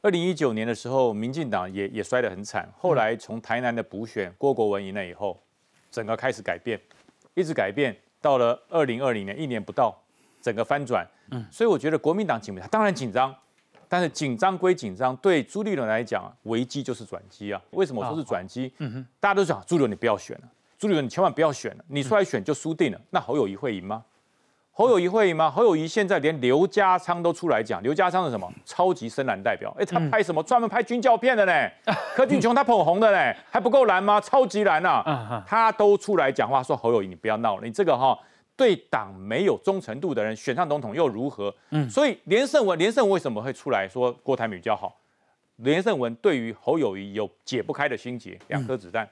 [0.00, 2.72] 二零一九年的时候，民进党也也摔得很惨。
[2.78, 5.42] 后来从台南的补选，郭国文赢了以后，
[5.90, 6.80] 整个开始改变，
[7.34, 9.92] 一直改变，到了二零二零年，一年不到，
[10.40, 11.04] 整个翻转。
[11.32, 13.34] 嗯，所以我觉得国民党紧张，当然紧张，
[13.92, 17.60] 但是紧张归紧张，对朱立伦来讲，危机就是转机啊。
[17.72, 18.72] 为什么说是转机？
[18.78, 20.42] 嗯哼，大家都讲朱立伦你不要选了，
[20.78, 23.00] 朱立伦你千万不要选了，你出来选就输定了。
[23.10, 24.04] 那侯友谊会赢吗？
[24.72, 25.50] 侯友谊会赢吗？
[25.50, 28.48] 侯友谊现在连刘家昌都出来讲，刘家昌是什么？
[28.64, 29.74] 超级深蓝代表。
[29.76, 30.40] 哎，他拍什么？
[30.44, 31.52] 专门拍军教片的呢？
[32.14, 34.20] 柯俊雄他捧红的呢，还不够蓝吗？
[34.20, 35.44] 超级蓝啊！
[35.46, 38.16] 他都出来讲话说侯友谊，你不要闹了，你这个哈
[38.60, 41.54] 对党没有忠诚度的人选上总统又如何？
[41.70, 44.94] 嗯，所以连胜文，连胜文为什么会出来说郭台铭比较好？
[45.56, 49.08] 连胜文对于侯友谊有解不开的心结，两颗子弹。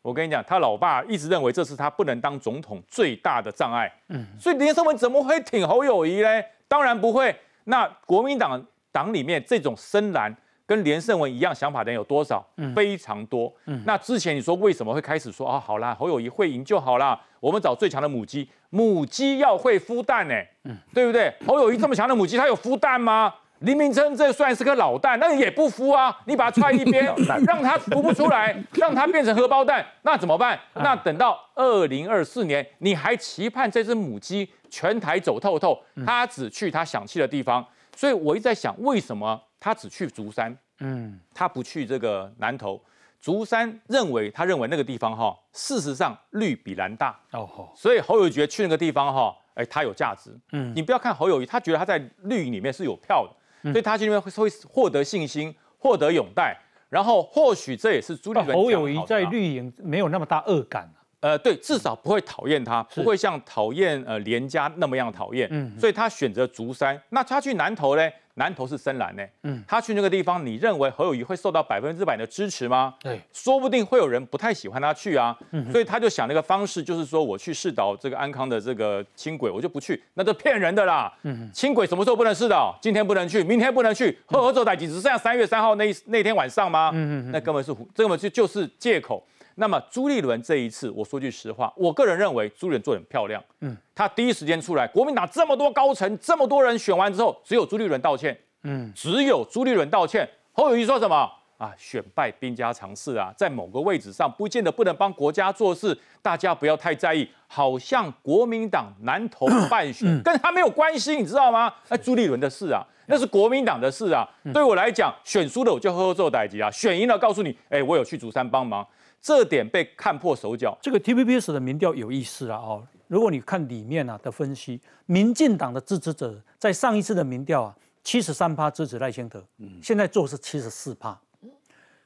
[0.00, 3.92] 我跟你讲，他老爸一直认为这是他不能当总统最大的障碍。
[4.10, 6.28] 嗯，所以连胜文怎么会挺侯友谊呢？
[6.68, 7.34] 当然不会。
[7.64, 10.32] 那国民党党里面这种深蓝
[10.66, 12.44] 跟连胜文一样想法的人有多少？
[12.74, 13.52] 非常多。
[13.66, 15.58] 嗯，那之前你说为什么会开始说啊？
[15.58, 20.34] 好啦，侯友谊会赢就好啦，我们找最强的母鸡，母鸡要会孵蛋呢。
[20.64, 21.32] 嗯，对不对？
[21.46, 23.34] 侯友谊这么强的母鸡，它有孵蛋吗？
[23.60, 26.14] 林明珍这算是个老蛋，那也不孵啊！
[26.26, 27.04] 你把它踹一边，
[27.46, 30.58] 让它孵不出来，让它变成荷包蛋，那怎么办？
[30.74, 35.80] 那等到二零二四年，你还期盼这只母鸡全台走透透？
[36.04, 37.64] 它只去它想去的地方。
[37.96, 40.54] 所以我一直在想，为什么它只去竹山？
[40.80, 42.78] 嗯，他不去这个南投。
[43.18, 50.38] 竹山认为，他认为那个地方哈，事实上绿比蓝大哦，所以侯友觉去那个地方哈，哎，他有价值。
[50.52, 53.72] 嗯，你不要看侯友谊，他觉得他在绿营里面是有票的。
[53.72, 56.54] 所以他去那边会会获得信心，获得拥戴，
[56.90, 60.86] 然后或许这也是朱立伦侯友谊在绿营没有那么大恶感
[61.20, 65.48] 呃，对，至少不会讨厌他，不会像讨厌呃连家那么样讨厌。
[65.50, 68.06] 嗯，所以他选择竹山，那他去南投呢？
[68.36, 72.94] 南投是深蓝呢，嗯，他去那个地方，你认为侯友谊会受到百分之百的支持吗？
[73.00, 75.36] 对，说不定会有人不太喜欢他去啊，
[75.70, 81.12] 所以他就想那个方式，就是说我去试导这个安康的这个轻轨，我就不去，那都骗人的啦。
[81.22, 82.76] 嗯，轻轨什么时候不能试导？
[82.82, 86.90] 今天不能去，明天不能去，合合走台只剩下三月三号那那天晚上吗？
[86.92, 89.24] 嗯嗯，那根本是根本就就是借口。
[89.56, 93.42] 那么朱立伦这一次，我说句实话，我个人认为朱立伦做很漂亮。
[93.60, 98.36] 嗯，他第一时间出来，国民党这么多高层，这么多人选完之后，只有朱立伦道歉。
[98.64, 100.28] 嗯，只有朱立伦道歉。
[100.52, 101.72] 侯友谊说什么啊？
[101.76, 107.28] 选败兵家常事啊，在某个位置上，不见得不能帮国家做事，大家不要太在意。
[107.46, 111.72] 好像国民党南投败选跟他没有关系，你知道吗？
[111.88, 114.28] 哎，朱立伦的事啊，那是国民党的事啊。
[114.52, 118.84] 对我来讲，选输了我就呵呵做代级啊，选赢了告诉你，哎，我有去竹山帮忙。
[119.24, 120.76] 这点被看破手脚。
[120.82, 122.86] 这个 TVBS 的民调有意思了哦。
[123.08, 131.18] 如果你看里面啊的分析，民进党的支持者在上一次的民调啊，七十三趴支持赖清德，嗯现在做是七十四趴。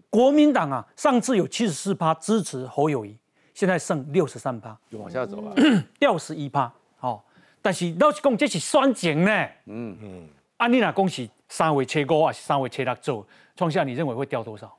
[0.09, 3.17] 国民党啊，上次有七十四趴支持侯友谊，
[3.53, 5.53] 现在剩六十三趴，就往下走了，
[5.99, 6.73] 掉十一趴。
[7.01, 7.21] 哦，
[7.61, 9.49] 但是老实讲，这是双减呢。
[9.67, 10.29] 嗯嗯。
[10.59, 13.27] 按你那恭喜三位切五还是三位切六做
[13.57, 14.73] 创下，你认为会掉多少？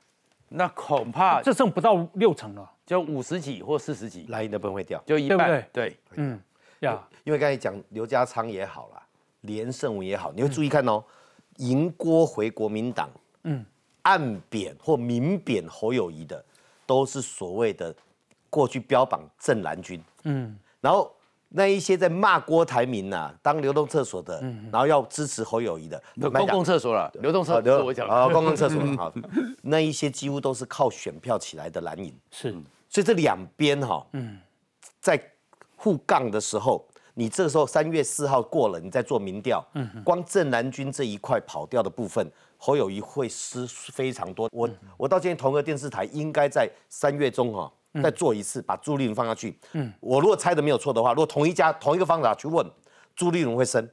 [0.52, 5.64] 那恐怕这剩不到六成了，就五十几或四十几，蓝营的分会掉，就一半。
[5.72, 6.38] 对，嗯，
[6.80, 9.02] 呀，因为刚才讲刘家昌也好了，
[9.42, 11.02] 连胜文也好，你会注意看哦，
[11.58, 13.08] 赢郭回国民党，
[13.44, 13.64] 嗯，
[14.02, 16.44] 暗贬或明贬侯友谊的，
[16.84, 17.94] 都是所谓的
[18.50, 21.10] 过去标榜正蓝军，嗯，然后。
[21.52, 29.12] 那一些在骂郭台铭呐，当流动厕所的，然后要支持侯友谊的，公共厕所了，流动厕所我讲啊，公共厕所 好，
[29.62, 32.52] 那一些几乎都是靠选票起来的蓝营，是，
[32.88, 34.38] 所以这两边哈，嗯。
[35.00, 35.18] 在
[35.76, 44.48] 互杠的时候，你这时候三月四号过了，你再做民调，嗯光正蓝军这一块跑掉的部分，侯友谊会失非常多。
[44.52, 47.72] 我我到今天同个电视台应该在三月中哈。
[48.02, 49.58] 再做一次，把朱立伦放下去。
[49.72, 52.64] 嗯，我如果猜的没有错的话，如果同一家同一个方法去问，
[53.16, 53.88] 朱立伦会升，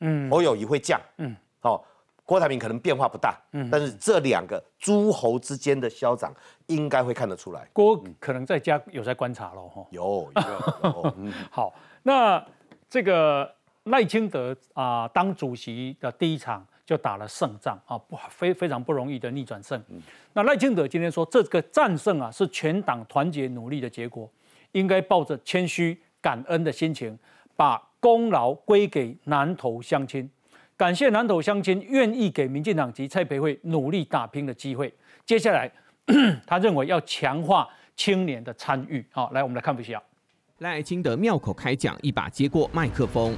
[0.00, 1.84] 嗯，侯友谊会降，嗯，好，
[2.24, 6.32] 郭台铭可能变化不大，嗯，但是这两个诸侯之间的消长
[6.66, 7.68] 应该会看得出来。
[7.72, 11.14] 郭可能在家有在观察喽，哈，有有。
[11.50, 12.42] 好，那
[12.88, 16.66] 这个赖清德啊，当主席的第一场。
[16.84, 19.80] 就打了胜仗啊，不非非常不容易的逆转胜。
[20.32, 24.30] 那赖清德今天说，这个战胜啊是全党团结努力的结果，
[24.72, 27.16] 应该抱着谦虚感恩的心情，
[27.56, 30.28] 把功劳归给南投乡亲，
[30.76, 34.92] 感谢南投乡亲愿意给民进党及蔡培慧努力打拼的机会。
[35.24, 35.70] 接下来，
[36.46, 39.04] 他认为要强化青年的参与。
[39.12, 40.02] 好，来我们来看一下。
[40.58, 43.34] 赖清德妙口开讲，一把接过麦克风。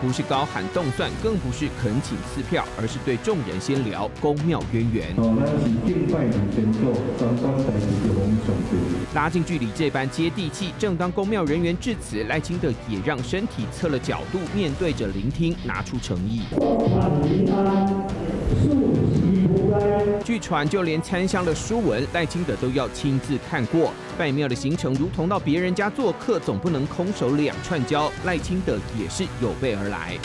[0.00, 5.14] 不是高喊动算，更不是恳请赐票，而是对众人先聊公庙渊源。
[9.14, 10.72] 拉近距离，这般接地气。
[10.78, 16.42] 正当公庙人员致辞，赖清德也让身体侧了角度，面对着聆听，拿出诚意。
[20.24, 23.92] 据传，就连参香的书文，赖清德都要亲自看过。
[24.16, 28.10] 拜庙的行程如同到别人家做客，总不能空手两串交。
[28.24, 30.16] 赖清德也是有备而来。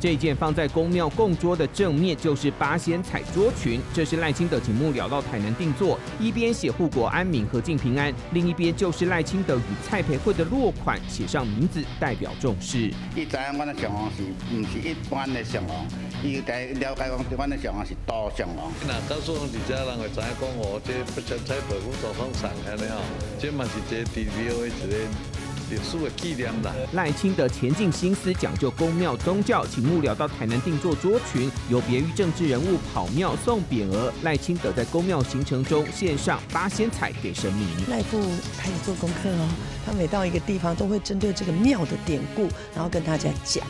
[0.00, 12.92] 这件放在宫庙供桌的正面就是八仙彩桌裙，这是赖清德请幕僚到台南定做，一边写护国安民和敬平安，另一边就是赖清德与蔡培慧的落款，写上名字代表重视。
[13.16, 14.22] 伊知影阮的上皇是
[14.54, 15.86] 唔是一般的上皇，
[16.22, 18.72] 伊该了解讲阮的上皇是大上皇。
[18.86, 23.00] 那告诉人家人会知影讲我这不像蔡培慧做方上安尼吼，
[23.38, 25.37] 这嘛是这地庙的一个。
[25.70, 26.72] 历史的纪念啦。
[26.92, 34.12] 赖清德前进心思讲究公庙宗教，请幕僚到台南定做桌群，有别于政治人物跑庙送匾额。
[34.22, 37.66] 赖清德在公庙行程中献上八仙彩给神明。
[37.88, 38.20] 赖父
[38.58, 39.48] 开始做功课哦，
[39.84, 43.64] 他每到一个地方都会针对这个庙的典故，然后跟大家讲。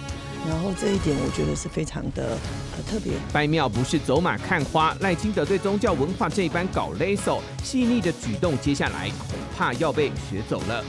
[0.49, 2.39] 然后这一点我觉得是非常的
[2.77, 3.13] 呃特别。
[3.33, 10.83] 拜庙不是走马看花，赖清德对宗教文化这一般搞勒索细腻的举动，接下来恐怕要被学走了。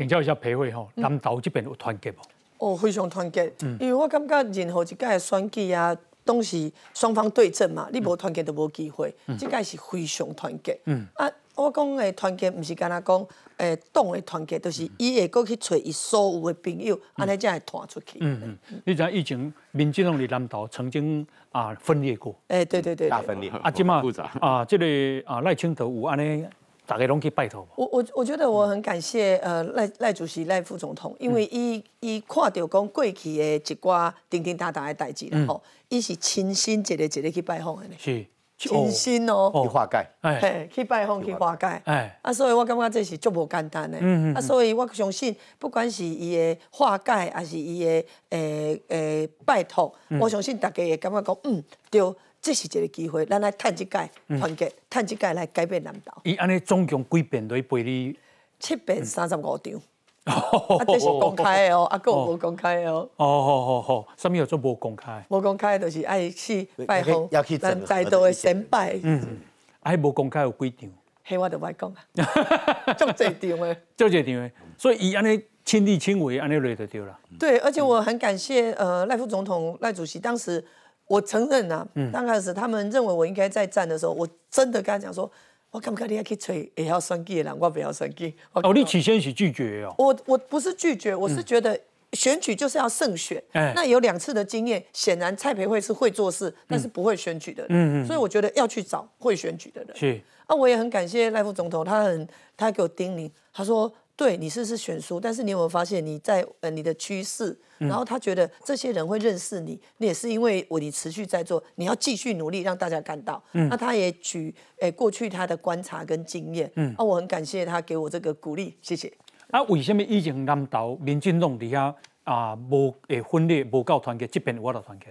[0.00, 2.16] 请教一下裴慧吼，南投这边有团结无？
[2.56, 9.14] 哦，非常团结，因为我感觉任何一届选举啊，都是双方对阵嘛，你无团结都无机会。
[9.38, 10.80] 这届是非常团结。
[10.86, 13.26] 嗯啊，我讲的团结，不是干那讲，
[13.58, 18.16] 诶，党的团结，就是伊会过去找伊所有的朋友，安尼才会团出去。
[18.22, 22.34] 嗯嗯，你知疫情，民进党的南投曾经啊分裂过。
[22.48, 24.02] 诶，对对对，大分裂啊，即嘛
[24.40, 24.86] 啊，这个
[25.30, 26.46] 啊赖清德有安尼。
[26.90, 27.64] 大家拢去拜托。
[27.76, 37.94] 我我我觉得我很感谢呃赖赖主席赖副总统，因为伊伊看到讲过去的一寡叮叮当当的代志然后伊是亲身一个一个去拜访的呢。
[37.96, 38.26] 是。
[38.58, 52.02] 亲身哦，去化解，哎，去拜访去化解，哎，啊，所以我感觉这是足无简单的，嗯嗯，啊，所以我相信，不管是伊的化解，还是伊的诶诶拜托，我相信大家会感觉讲，嗯，对，
[52.42, 56.20] 这是一个机会，咱来趁一届团结，趁一届来改变南岛。
[56.24, 58.16] 伊安尼总共几遍都陪你？
[58.58, 59.80] 七遍三十五场。
[60.24, 63.08] 啊，这是公开的哦， 啊，个无公开的哦。
[63.16, 65.24] 哦，好好好，什么叫做无公开？
[65.30, 68.98] 无公开就是爱去拜访，咱在道的先拜。
[69.02, 69.38] 嗯，
[69.80, 70.90] 啊，无公开有几场？
[71.24, 74.50] 嘿，我就爱讲啊，足济场的，足济场的。
[74.76, 77.18] 所以伊安尼亲力亲为，安尼累就对了。
[77.38, 80.62] 对，而且我很感谢呃赖副总统赖主席，当时
[81.10, 85.30] 我承认啊，刚开始他们认为我应该在站的时候，我真的跟他讲说。
[85.72, 88.34] 我感觉你要去吹也要选举的人，我不要选举。
[88.54, 89.94] 哦，你起先是拒绝哦。
[89.98, 91.78] 我我不是拒绝，我是觉得
[92.12, 93.40] 选举就是要胜选。
[93.52, 97.68] 那有两次的经验，显然蔡培慧是会做事，但是不会选举的人。
[97.70, 98.04] 嗯嗯。
[98.04, 99.96] 所以我觉得要去找会选举的人。
[99.96, 100.20] 是。
[100.46, 103.92] 啊，我也很感谢赖副总统，他很他给我叮咛，他说。
[104.20, 113.42] 对，你是是选书，但是你有没有发现你在呃你的趋势，然后他觉得这些人会认识你，你也是因为我你持续在做，你要继续努力让大家看到。
[113.54, 119.10] 嗯那他也举诶过去他的观察跟经验，嗯啊，我很感谢他给我这个鼓励，谢谢。
[119.52, 125.06] 啊，为什么以前南岛民进党底下啊无诶分裂无够团结，这边我的团结？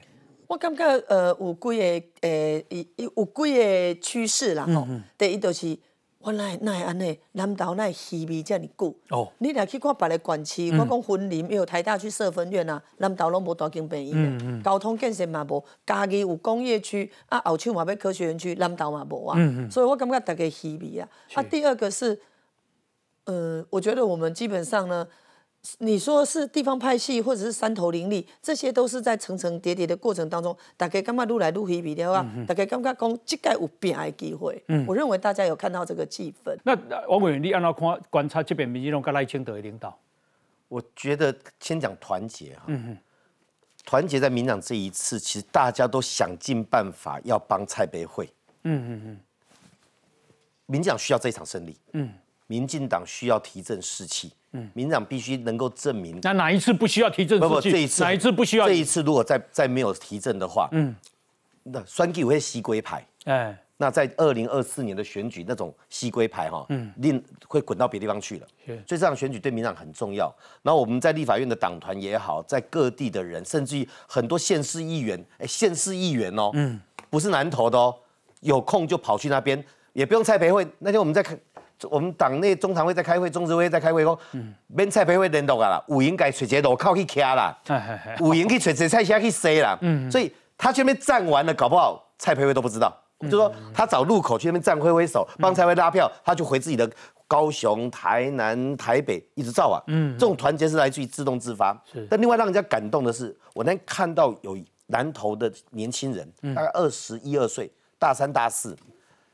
[0.45, 1.83] 我感觉呃有几个
[2.21, 2.63] 诶
[2.97, 5.75] 有几个趋势啦吼，第一就是。
[6.25, 8.93] 原来那会安尼，南投那会稀微遮尔久。
[9.09, 19.37] 哦，你来去看别个县市，我讲分林有台大去设分院啊，南投拢无大经病院，交通建设嘛无，家己有工业区，啊后手嘛要科学园区，南投嘛无啊。
[19.71, 21.07] 所以我感觉大家稀味啊。
[21.33, 22.19] 啊，第二个是，
[23.25, 25.07] 呃，我觉得我们基本上呢。
[25.79, 34.63] 你说是地方派系，或者是山头林立，这些都是在层层叠叠的过程当中，大家感觉愈来愈稀微的话，大家感觉讲这个有变的机会。
[34.67, 36.57] 嗯，我认为大家有看到这个气氛。
[36.63, 36.75] 那
[37.07, 39.97] 王委员，你按照看观察这边民进党跟赖清德的领导，
[40.67, 42.63] 我觉得先讲团结哈。
[42.67, 42.97] 嗯
[43.85, 48.29] 团结在民党这一次，其实大家都想尽办法要帮蔡培慧。
[48.63, 49.19] 嗯嗯嗯。
[50.67, 51.75] 民进党需要这一场胜利。
[51.93, 52.13] 嗯。
[52.49, 54.33] 民进党需要提振士气。
[54.51, 56.19] 嗯，民党必须能够证明。
[56.23, 57.39] 那哪一次不需要提振？
[57.39, 58.67] 不不，这一次哪一次不需要？
[58.67, 60.95] 这一次如果再再没有提振的话，嗯，
[61.61, 63.05] 那双 G 会西归牌。
[63.25, 68.47] 哎，那在二零二四年的选举那种西归牌哈，嗯，另会滚到别地方去了。
[68.65, 70.35] 所以这场选举对民党很重要。
[70.63, 76.79] 然后我们在立法院的党团也好，在各地的人，甚至于很多县市议员，哎，县市议员哦，嗯，
[77.11, 77.95] 不是南投的哦，
[78.39, 80.67] 有空就跑去那边，也不用蔡培慧。
[80.79, 81.39] 那天我们在看。
[81.89, 84.17] 我们党内中常会在开会，中执会在开会，讲
[84.67, 87.57] 免蔡培慧联络啊啦，五营该找个路口去徛啦，
[88.19, 89.77] 五营去找找蔡虾去塞啦，
[90.11, 96.89] 所以他去那边站完了，搞不好蔡培慧都不知道，就说他找路口去那边站挥挥手，帮蔡培拉票，他就回自己的
[97.27, 101.81] 高雄、台南、台北一直照啊，这种团结是来自于自动自发。
[102.09, 108.75] 但另外让人家感动的是，我那天看到有南投的年轻人，大概二十一二岁，大三大四，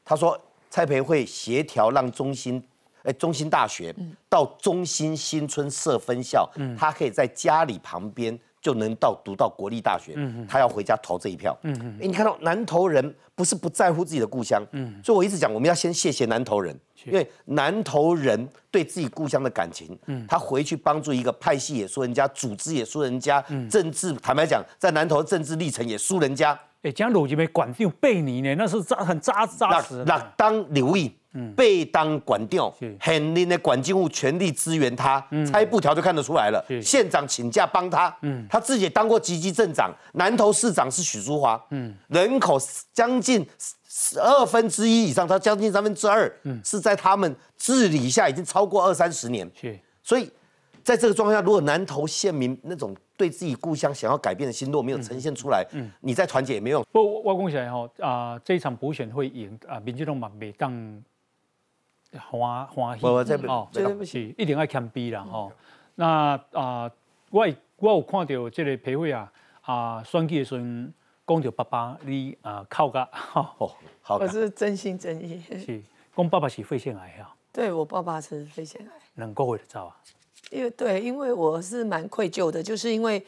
[0.04, 0.40] 他说。
[0.76, 2.62] 蔡培慧协调让中心，
[3.04, 3.96] 哎，中心大学
[4.28, 10.14] 到中心新村设分校，他可以在家里旁边就能到读到国立大学。
[10.50, 11.58] 他要回家投这一票。
[11.64, 14.62] 哎，你看到南投人不是不在乎自己的故乡，
[15.02, 26.60] 所以我一直讲，我们要先谢谢南投人，因为南投人对自己故乡的感情，他回去帮助一个派系也输人家，组织也输人家，政治坦白讲，在南投政治历程也输人家。
[26.86, 30.04] 哎，讲路这边管长贝尼呢，那是扎很扎扎实。
[30.06, 31.12] 那当刘毅，
[31.56, 36.64] 被当管掉，很令的管政务全力支援他，拆布条就看得出来了。
[36.80, 38.16] 县长请假帮他，
[38.48, 41.60] 他自己也当过级级镇长，南投市长是许淑华，
[42.08, 42.56] 人口
[42.94, 43.44] 将近
[44.18, 46.32] 二分之一以上，他将近三分之二，
[46.64, 49.50] 是在他们治理下已经超过二三十年。
[50.04, 50.30] 所以
[50.86, 52.96] 在这个状况下，如果南投县民那种。
[53.18, 56.86] 对自己故乡想要改变的心若没有呈现出来，嗯，你再团结也没用。
[56.92, 61.02] 不，我讲起来哈啊，这一场补选会赢啊，民进党嘛未当
[62.12, 65.50] 欢欢喜哦，对不起，一定要谦卑啦哈。
[65.96, 66.92] 那啊，
[67.30, 69.32] 我我有看到这个培会啊
[69.62, 70.94] 啊，选举的时阵
[71.26, 73.56] 讲到爸爸你啊靠个哈，
[74.02, 75.42] 好，我是真心真意。
[75.58, 75.82] 是，
[76.14, 77.34] 讲爸爸是肺腺癌啊？
[77.54, 79.96] 对我爸爸是肺腺癌，能够会得着啊？
[80.52, 83.26] 因为对，因为我是蛮愧疚的，就是因为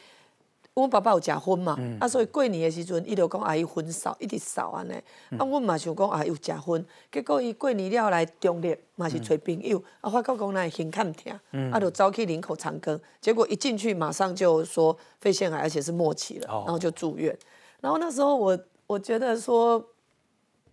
[0.74, 4.92] 我爸爸有食薰嘛，啊，所以过年的时阵，伊就讲阿姨薰扫，一直扫安尼。
[5.36, 11.40] 啊，阮嘛想讲啊，有食薰，结果伊过年了来中立，嘛是找朋友，啊，发觉讲那胸坎疼，
[11.72, 17.36] 啊，就走去林口长庚，结果一进去马上就说肺腺癌，而且是末期了，然后就住院。
[17.80, 19.84] 然后那时候我我觉得说，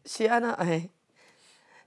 [0.06, 0.90] 西安那哎。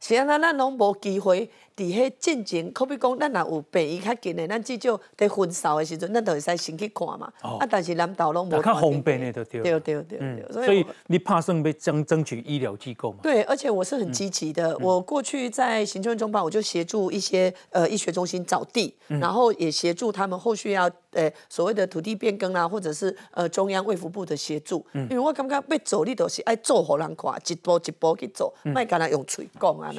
[0.01, 7.33] 是啊，咱咱拢无机会伫迄进前，可比讲咱若有病医较近的，咱至少伫分扫的时阵，咱都会使先去看嘛。
[7.43, 8.61] 哦啊，但是南岛拢无。
[8.61, 9.63] 较方便的就对。
[9.63, 10.53] 对对对对。
[10.53, 13.19] 所以你怕算要争争取医疗机构嘛？
[13.23, 14.77] 对，而且我是很积极的。
[14.79, 24.85] 我过去在行政中办，我就协助一些呃医学中心找地，然后也协助他们后续要呃所谓的土地变更啊，或者是呃中央卫福部的协助。
[24.93, 29.93] 嗯因为我感觉要做，你都是爱做互人看，一步一步去做，莫干那用嘴讲啊。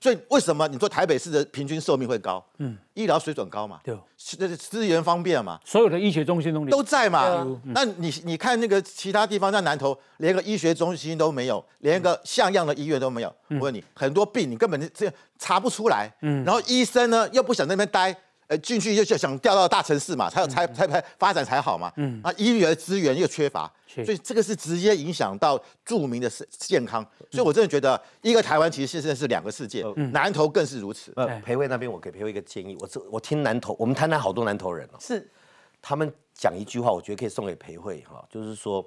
[0.00, 2.44] 所以为什么你说台北市的平均寿命会高？
[2.58, 3.80] 嗯，医疗水准高嘛？
[3.84, 5.58] 对，资资源方便嘛？
[5.64, 7.46] 所有的医学中心都都在嘛？
[7.66, 13.34] 那你你看那个其他地方在南投，连个医学中心都没有，连个像样的医院都没有。
[13.48, 16.10] 我问你，很多病你根本这查不出来。
[16.22, 18.16] 嗯，然后医生呢又不想在那边待。
[18.46, 21.92] 呃，进去就就想调到大城市嘛，才有才才才发展才好嘛。
[21.96, 27.04] 嗯，啊，医疗资源又缺乏，所以这个是直接影响到著名的健康。
[27.30, 29.82] 所以我真的觉得，一个台湾其实现在是两个世界，
[30.12, 31.12] 南投更是如此。
[31.16, 35.26] 呃，培慧那边我给培慧一个建议，我这我听南投，我们台南好多南投人哦，是，
[35.80, 38.84] 他们讲一句话，我觉得可以送给培慧哈，就是说，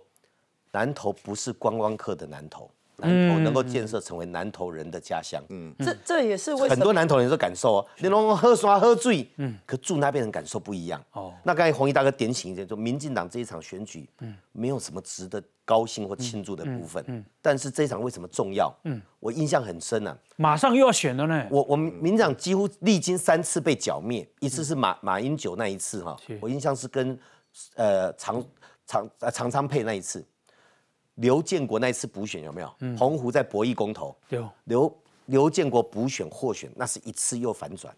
[0.72, 2.70] 南投不是观光客的南投。
[3.00, 7.88] 南投能够建设成为南投人的家乡，嗯，这这也是为很多南投人的感受哦。
[8.00, 11.00] 你拢喝刷喝醉，嗯，可住那边人感受不一样。
[11.12, 11.32] 哦。
[11.44, 18.76] 那刚才红衣大哥点醒一点，就民进党这一场选举，嗯，没有什么值得高兴或庆祝的部分，嗯，但是这一场为什么重要？
[18.86, 21.46] 嗯，我印象很深啊，马上又要选了呢。
[21.52, 27.20] 我我们民进党几乎历经三次被剿灭，一次是马马英九那一次哈，我印象是跟
[27.76, 28.44] 呃长
[28.88, 30.26] 长呃长昌配那一次。
[31.18, 32.74] 刘建国那一次补选有没有？
[32.98, 34.16] 澎湖在博弈公投，
[34.64, 37.96] 刘刘建国补选获选，那是一次又反转。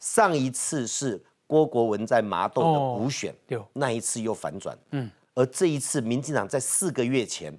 [0.00, 3.34] 上一次是郭国文在麻豆的补选，
[3.72, 4.78] 那一次又反转。
[4.90, 7.56] 嗯，而这一次民进党在四个月前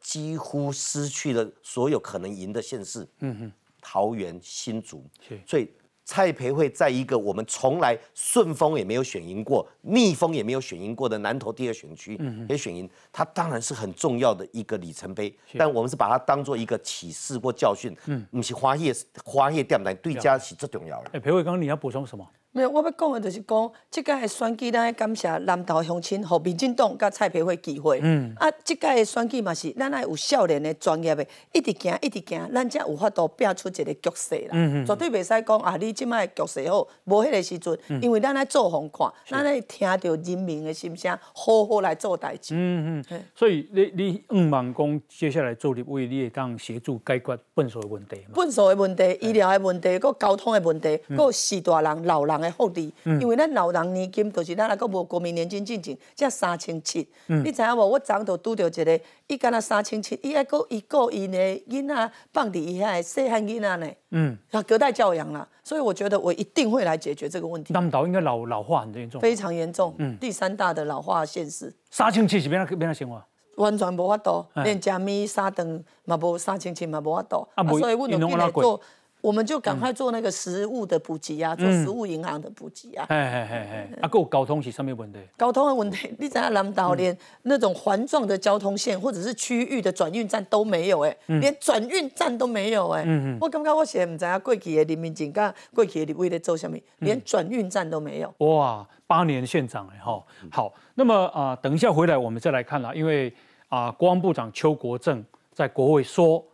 [0.00, 5.04] 几乎失去了所有可能赢的县市，嗯哼，桃园新竹，
[5.46, 5.68] 所以。
[6.12, 15.34] 蔡培慧在一个我们从来顺风也没有选赢过、逆风也没有选赢过的南投第二选区也选赢，它当然是很重要的一个里程碑。
[15.56, 18.94] 但我们是把它当做一个启示或教训，嗯，不是花叶
[19.24, 21.12] 花叶掉来对家是最重要的。
[21.14, 22.28] 哎，培慧，刚刚你要补充什么？
[22.54, 27.98] 没有，我要讲的就是讲，即届的选举，咱要感谢南投乡亲和民进党甲蔡培慧机会。
[28.02, 28.30] 嗯。
[28.36, 34.50] 啊，这届的选举嘛是，咱爱有少年的专业的，一直行，一直行，咱才有法度变出一个局势啦。
[34.52, 34.86] 嗯嗯。
[34.86, 42.54] 绝对袂使讲啊，你即摆局势好，无迄个时阵，因为咱爱做红看，咱爱听着人民的心声，好好来做代志。
[42.54, 43.22] 嗯嗯。
[43.34, 52.41] 所以你你五万讲接下来做立委，你会当协助解决粪扫的问题粪扫的问题、医疗的问题、个交通的问题、个四大人、老人。
[52.42, 57.08] 的福利，因为咱老人年金就是咱那个无国民年金进境，才三千七。
[57.26, 57.86] 你知影无？
[57.86, 61.38] 我昨就拄着一个，伊干那三千七，伊还个一个因的
[61.68, 63.88] 囡仔放伫伊遐细汉囡仔呢。
[64.10, 67.72] 嗯，要隔代教养啦，所以我觉得我一定会来解决这个问题。
[67.72, 69.94] 南岛应该老老化很严重，非常严重。
[69.98, 71.72] 嗯，第三大的老化现实。
[71.90, 73.22] 三千七是变哪变哪生活？
[73.56, 77.46] 完全无法度，连食米三顿嘛无三千七嘛无法度。
[77.54, 78.80] 啊，所以阮就来做。
[79.22, 83.06] 我们就赶快做那个食物的补给啊，做食物银行的补给啊。
[83.08, 85.20] 哎哎哎哎，啊，够交通是什么问题？
[85.38, 93.04] 交通的问题，你在南岛连那种环状的交通线或者是区域的转运站都没有哎，连转运站都没有哎。
[93.06, 93.38] 嗯嗯。
[93.40, 96.76] 我刚刚我写唔知啊，过去的人民警跟过去的立委在做什么？
[96.98, 98.34] 连转运站都没有。
[98.38, 100.20] 哇，八年县长哎哈。
[100.50, 103.32] 好，那么啊，等一下回来我们再来看了，因为
[103.68, 106.44] 啊，国防部长邱国正在国会说，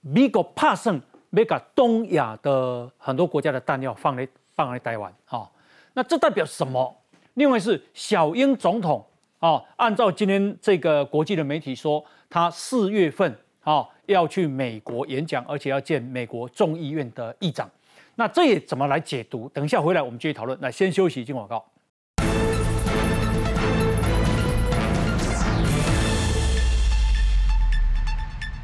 [0.00, 1.00] 美国怕胜。
[1.30, 5.50] 没把东亚的很多国家的弹药放在放在台湾，哈，
[5.92, 6.96] 那这代表什么？
[7.34, 9.04] 另外是小英总统，
[9.38, 17.70] 啊，按照今天这个国际的媒体说，他四月份啊要去美国演讲，而且要见美国众议院的议长，
[18.14, 19.50] 那这也怎么来解读？
[19.50, 20.58] 等一下回来我们继续讨论。
[20.62, 21.62] 那先休息，进广告。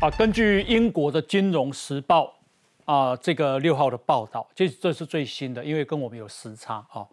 [0.01, 2.25] 啊，根据英国的《金融时报》。
[2.85, 7.07] 啊，这个六号的报道，这这是最新的，因为跟我们有时差啊。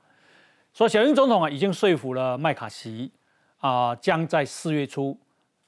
[0.73, 3.11] 说小英总统啊，已经说服了麦卡锡
[3.59, 5.17] 啊，将在四月初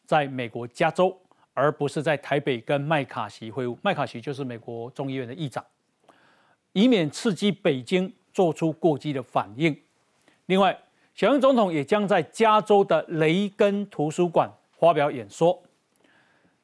[0.06, 1.18] 在美国加州，
[1.54, 3.78] 而不是在台北跟麦卡锡会晤。
[3.82, 5.64] 麦卡锡就是美国众议院的议长，
[6.74, 9.78] 以免刺激北京做出过激的反应。
[10.48, 10.78] 另外，
[11.16, 15.62] 小英总统也将在加州的雷根图书馆发表演说。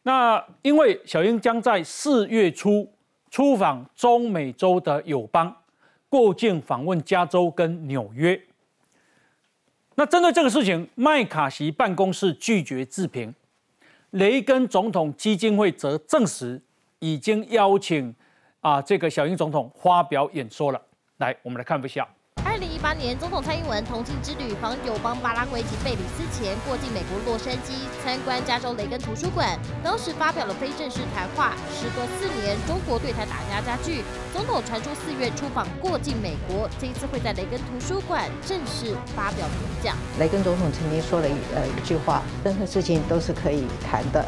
[0.04, 2.92] 那因为小英将在四月初
[3.30, 5.56] 出访中美洲的友邦，
[6.10, 8.40] 过境访问加州跟纽约。
[9.96, 13.34] 那针对这个事情，麦卡锡办公室拒绝置评，
[14.12, 16.62] 雷根总统基金会则证实
[17.00, 18.16] 已经邀请
[18.62, 20.82] 啊这个小英总统发表演说了。
[21.18, 22.08] 来，我们来看一下。
[22.82, 31.56] 八年，总统蔡英文同庆之旅访友邦巴拉圭及贝里斯前，过境美国洛杉矶参观加州雷根图书馆，当时发表了非正式谈话。
[31.76, 34.02] 时隔四年，中国对台打压加剧，
[34.32, 39.98] 总统传出四月出访过境美国，这一次会在雷根图书馆正式发表演讲。
[40.18, 44.26] 雷根总统曾经说了一呃一句话：任何事情都是可以谈的，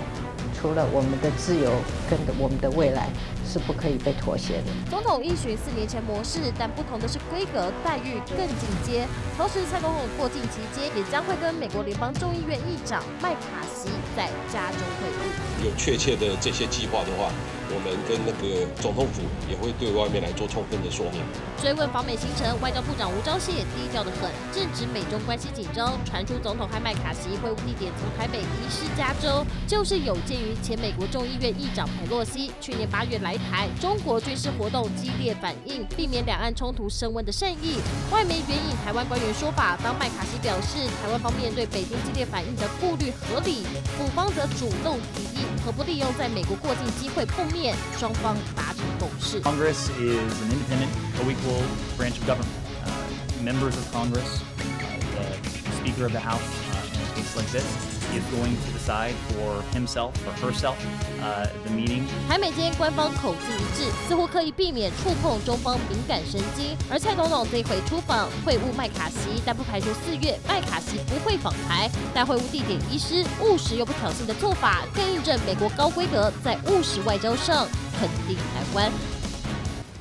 [0.60, 1.72] 除了我们的自由
[2.10, 3.08] 跟我们的未来。
[3.52, 4.72] 是不可以被妥协的。
[4.90, 9.06] 总统一循四年前模式，但不同的是规格待遇更进阶。
[9.36, 15.66] 同时，蔡总统过境期间也将会跟美国联邦众议院议长麦卡锡在加州会晤。
[15.66, 17.30] 有确切的这些计划的话。
[17.74, 21.24] 我们跟那个总统府也会对外面来做充分的说明。
[21.62, 37.80] 追问访美行程，外交部长吴钊燮低调的很，正值美中关系紧张，传出总统和麦卡锡会晤地点从台北移师加州，就是有鉴于前美国众议院议长佩洛西去年八月来台，中国军事活动激烈反应，避免两岸冲突升温的善意。
[38.12, 43.64] 外媒援引台湾官员说法，当麦卡锡表示台湾方面对北京激烈反应的顾虑合理，
[43.98, 47.75] 府方则主动提 议何不利用在美国过境机会碰面。
[47.99, 49.41] 双方达成共识。
[49.41, 51.63] Congress is an independent, co-equal
[51.97, 52.47] branch of government.
[52.85, 54.41] Uh, members of Congress,
[55.17, 56.41] uh, the Speaker of the House,
[56.73, 58.00] uh, in a case like this.
[58.12, 60.76] Is going to decide for himself or herself
[61.66, 62.04] the meeting.
[62.28, 66.76] 台美间官方口径一致，似乎可以避免触碰中方敏感神经。
[66.90, 71.90] 而蔡总统这回出访会晤麦卡锡，但不排除四月麦卡锡不会访台。
[72.14, 77.68] 但会晤地点遗失，务实又不挑衅的做法，更印证美国高规格在务实外交上
[78.00, 78.92] 肯定台湾。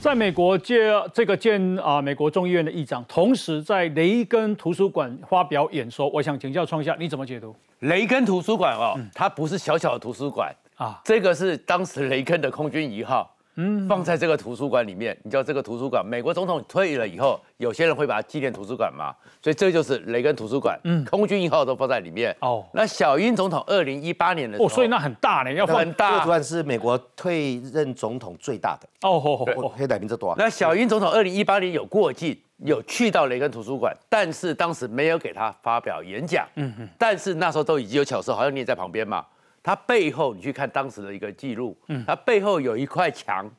[0.00, 6.08] 在美国接这个见啊美国众议院的议长，同时在雷根图书馆发表演说。
[6.08, 7.54] 我想请教创下，你怎么解读？
[7.80, 13.30] 雷根图书馆哦，它不是小小的图书馆啊，这个是当时雷根的空军一号。
[13.56, 20.78] 嗯，放在这个图书馆里面，你知道这个图书馆，美国总统退了以后，有些人会把它纪念图书馆嘛，所以这就是雷根图书馆。
[20.84, 22.34] 嗯，空军一号都放在里面。
[22.40, 26.12] 哦，那小英总统二零一八年的时候，哦，所以那很大呢，要很大。
[26.12, 28.88] 这个图案是美国退任总统最大的。
[29.02, 30.34] 哦吼吼，黑带名字多。
[30.38, 36.46] 那小英总统二零一八年有过境，有去到雷根图书馆，但是当时没有给他发表演讲。
[36.54, 39.26] 嗯嗯，但是那时候都已经有巧思，好像你也在旁边嘛。
[39.62, 43.50] 它背后，你去看当时的一个记录，嗯，它背后有一块墙，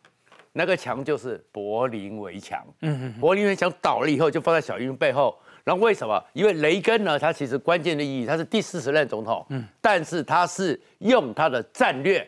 [0.53, 5.37] 那个墙就是柏林围墙，嗯嗯，柏林围墙倒了以后，就放在小英背后。
[5.63, 6.19] 然后为什么？
[6.33, 12.27] 因为雷根呢，他其实关键的意义，他是第四十任总统，嗯，但是他是用他的战略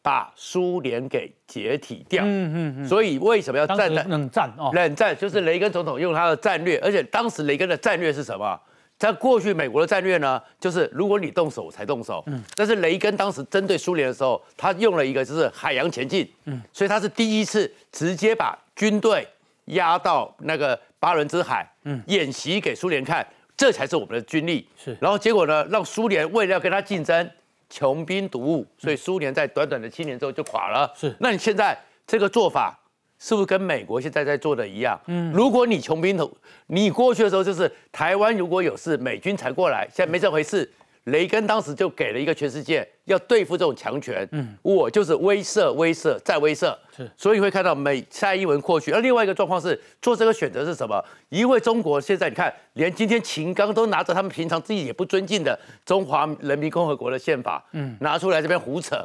[0.00, 3.92] 把苏联给解体掉，嗯嗯嗯，所以为什么要战？
[3.92, 8.58] 冷战哦，冷战就是雷根总统用他的战略，而且当时雷根的战略是什么？
[8.98, 12.22] 在过去，美国的战略呢，就是如果你动手才动手。
[12.26, 12.42] 嗯。
[12.56, 16.28] 但是雷根当时针对苏联的时候，他用了一个就是海洋前进。
[16.46, 16.60] 嗯。
[16.72, 19.26] 所以他是第一次直接把军队
[19.66, 23.24] 压到那个巴伦支海，嗯，演习给苏联看，
[23.56, 24.66] 这才是我们的军力。
[24.76, 24.96] 是。
[25.00, 27.30] 然后结果呢，让苏联为了要跟他竞争，
[27.70, 30.92] 穷兵黩武，所以苏联在短短的七年之后就垮了。
[30.96, 31.14] 是。
[31.20, 32.77] 那你现在这个做法？
[33.18, 35.00] 是不是跟美国现在在做的一样？
[35.06, 36.30] 嗯，如果你穷兵黩，
[36.68, 40.70] 你过去的时候就是台湾如果有事，美军才过来，现在没这回事。
[41.04, 47.10] 雷根当时就给了一个全世界要对付这种强权，嗯，我就是威慑、威慑再威慑，是。
[47.16, 51.02] 所以会看到美蔡英文过去，而另外一个状况是做这个选择是什么？
[51.30, 58.96] 因为中国现在你看，连今天秦刚都拿着他们平常自己也不尊敬的中华人民共和国的宪法，嗯，拿出来这边胡扯。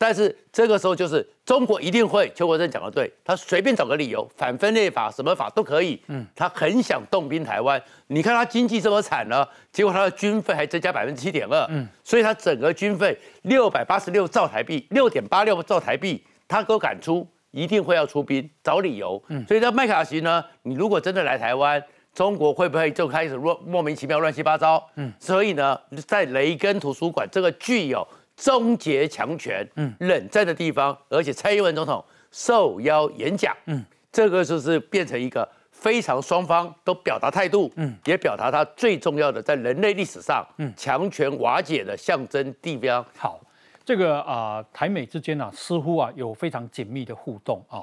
[0.00, 6.00] 但是这个时候就是中国一定会，邱国正讲的对，他随便找个理由，反分裂法什么法都可以。
[6.06, 7.82] 嗯，他很想动兵台湾。
[8.06, 11.66] 你看他经济这么惨呢，结果他的军费还增加百分之七点二。
[11.70, 19.20] 嗯，所以他整个军费六百八十六兆台币，六点八六兆台币，他都敢出，一定会要出兵，找理由。
[19.26, 21.82] 嗯，所以在麦卡锡呢，你如果真的来台湾，
[22.14, 24.88] 中国会不会就开始乱莫名其妙乱七八糟？
[24.94, 25.76] 嗯，所以呢，
[26.06, 28.06] 在雷根图书馆这个具有。
[28.38, 43.04] 终结强权，嗯，冷战的地方，而且蔡英文总统受邀演讲，嗯，这个就是变成一个非常双方都表达态度，嗯，也表达他最重要的在人类历史上，嗯，强权瓦解的象征地标。
[43.16, 43.40] 好，
[43.84, 47.82] 这个啊，台美之间啊，似乎啊有非常紧密的互动啊，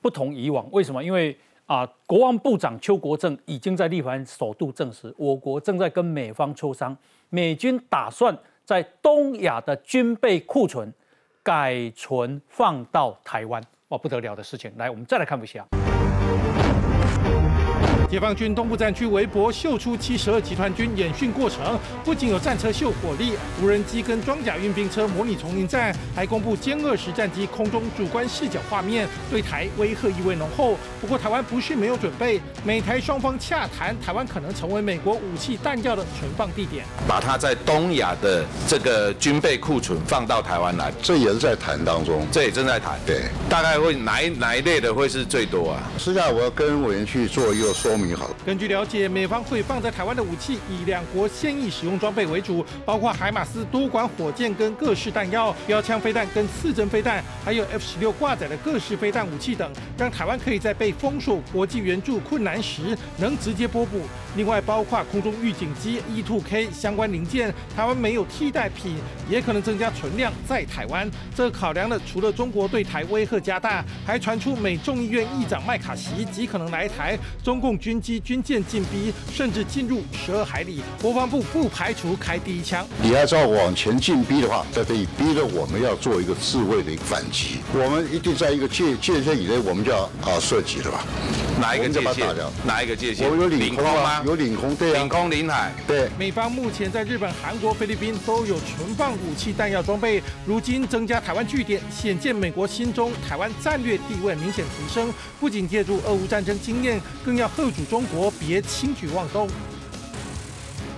[0.00, 1.02] 不同以往，为什么？
[1.02, 1.36] 因为
[1.66, 6.96] 啊，国防部长邱国正已经在立法院首度证实，我国正在跟美方磋商，
[7.28, 8.36] 美军打算
[8.66, 10.92] 在东亚的军备库存
[11.40, 14.72] 改存放到台湾，哇，不得了的事情！
[14.76, 15.64] 来，我们再来看一下。
[18.06, 30.78] 解放军东部战区微博秀出七十二集团军演训过程，不仅有战车秀火力、无人机跟装甲运兵车模拟丛林战，还公布歼二十战机空中主观视角画面，对台威吓意味浓厚。
[31.00, 43.00] 不过台湾不是没有准备，美台双方洽谈，台湾可能成为美国武器弹药的存放地点，把它在东亚的这个军备库存放到台湾来，这也是在谈当中，这也正在谈。
[43.04, 45.82] 对，大概会哪一哪一类的会是最多啊？
[45.98, 47.95] 私下我要跟委员去做一个说。
[48.44, 64.02] 根据了解，美方会放在台湾的武器以两国现役使用装备为主，包括海马斯多管火箭跟各式弹药、标枪飞弹跟刺针飞弹，还有 F 十六挂载的各式飞弹武器等，让台湾可以在被封锁、国际援助困难时能直接拨补。
[64.36, 68.96] 另外，包括空中预警机 E2K 相关零件，台湾没有替代品，
[69.30, 71.10] 也可能增加存量在台湾。
[71.34, 80.82] 这考量的除了中国对台威吓加大，还传出美众议院议长麦卡锡极可能来台，中共军机、军舰进逼，甚至进入十二海里。
[81.00, 82.84] 国防部不排除开第一枪。
[83.00, 87.60] 你要照往前进逼的话，这可以逼着我们要做一个自卫的一个反击。
[87.72, 91.04] 我们一定在一个界界限以内，我们就要啊射击了吧？
[91.60, 92.26] 哪一个界限？
[92.66, 93.30] 哪一个界限？
[93.30, 94.20] 我们有领空吗？
[94.26, 94.98] 有领空，对啊。
[94.98, 96.08] 领空、领海，对。
[96.18, 105.14] 美方目前在日本、韩国、菲律宾都有存放武器弹药装备，如今增加台湾据点，显见美国心中台湾战略地位明显提升。
[105.38, 109.46] 不仅借助俄乌战争经验，更要贺阻中国别轻举妄动。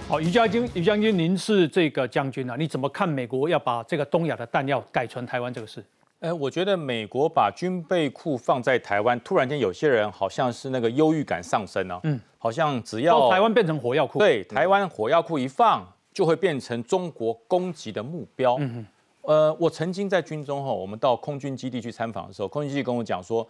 [0.08, 2.54] 好，于将军，于将军，您是这个将军啊？
[2.56, 5.84] 你怎么看美国要把这个东亚的弹药改存台湾这个事？
[6.20, 18.56] 呃，我觉得美国把军备库放在台湾，突然间有些人好像是那个忧郁感上升了，嗯，好像只要台湾变成火药库，对，台湾火药库一放，就会变成中国攻击的目标。
[18.60, 18.86] 嗯哼，
[19.22, 23.44] 呃，我曾经在军中哈，我们到空军基地去参访的时候，空军基地跟我讲说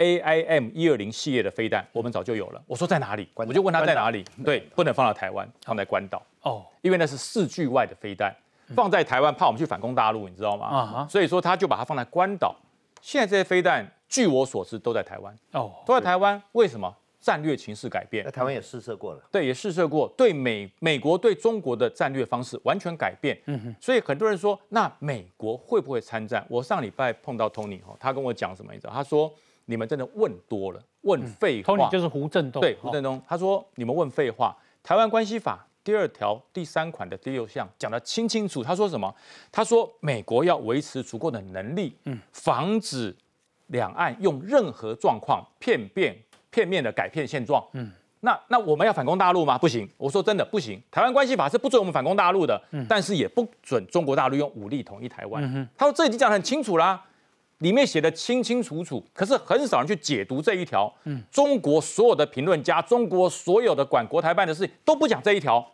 [0.00, 2.62] ，A I M 一二零系列的飞弹，我们早就有了。
[2.66, 3.28] 我说在哪里？
[3.34, 4.24] 我就问他在哪里？
[4.44, 6.20] 对，不能放到台湾，放在关岛。
[6.42, 8.34] 哦，因为那是四距外的飞弹。
[8.74, 10.66] 放在台湾，怕我们去反攻大陆，你知道吗？
[10.66, 12.54] 啊所以说他就把它放在关岛。
[13.02, 15.36] 现在这些飞弹，据我所知都在台湾。
[15.52, 16.94] 哦，都在台湾，为什么？
[17.20, 18.24] 战略情势改变。
[18.24, 19.20] 那台湾也试射过了。
[19.30, 20.08] 对，也试射过。
[20.16, 23.38] 对美美国对中国的战略方式完全改变。
[23.44, 23.76] 嗯哼。
[23.78, 26.42] 所以很多人说，那美国会不会参战？
[26.48, 28.72] 我上礼拜碰到 Tony 哈，他跟我讲什么？
[28.72, 28.92] 你知道？
[28.94, 29.30] 他说
[29.70, 31.74] 你们真的问多了，问废话。
[31.74, 32.60] Tony 就是胡振东。
[32.60, 33.22] 对，胡振东。
[33.26, 34.54] 他说你们问废话。
[34.82, 35.66] 台湾关系法。
[35.82, 39.12] 第二条第三款的第六项讲得清清楚，他说什么？
[39.50, 43.16] 他说美国要维持足够的能力，嗯，防止
[43.68, 46.14] 两岸用任何状况片面
[46.50, 47.90] 片面的改变现状，嗯，
[48.20, 49.56] 那那我们要反攻大陆吗？
[49.56, 50.80] 不行，我说真的不行。
[50.90, 55.66] 台湾关系法是不准我们反攻大陆的，嗯，但是也不准中国大陆用武力统一台湾。
[55.78, 57.02] 他说这已经讲得很清楚啦，
[57.60, 60.92] 里面写的清清楚楚，可是很少人去解读这一条。
[61.04, 65.66] 嗯，中国所有的评论家，中国所有的管国台办的事情都不讲这一条。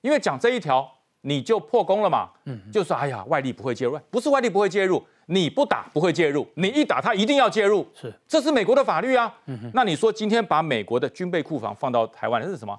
[0.00, 0.90] 因为讲这一条，
[1.20, 2.28] 你就破功了嘛。
[2.46, 7.86] 嗯，就说哎呀，外力不会介入，不是外力不会介入，你不打不会介入，你一打他一定要介入。
[7.94, 9.32] 是，这是美国的法律啊。
[9.46, 12.76] 嗯哼，那你说今天把美国的军备库房放到台湾，这是什么？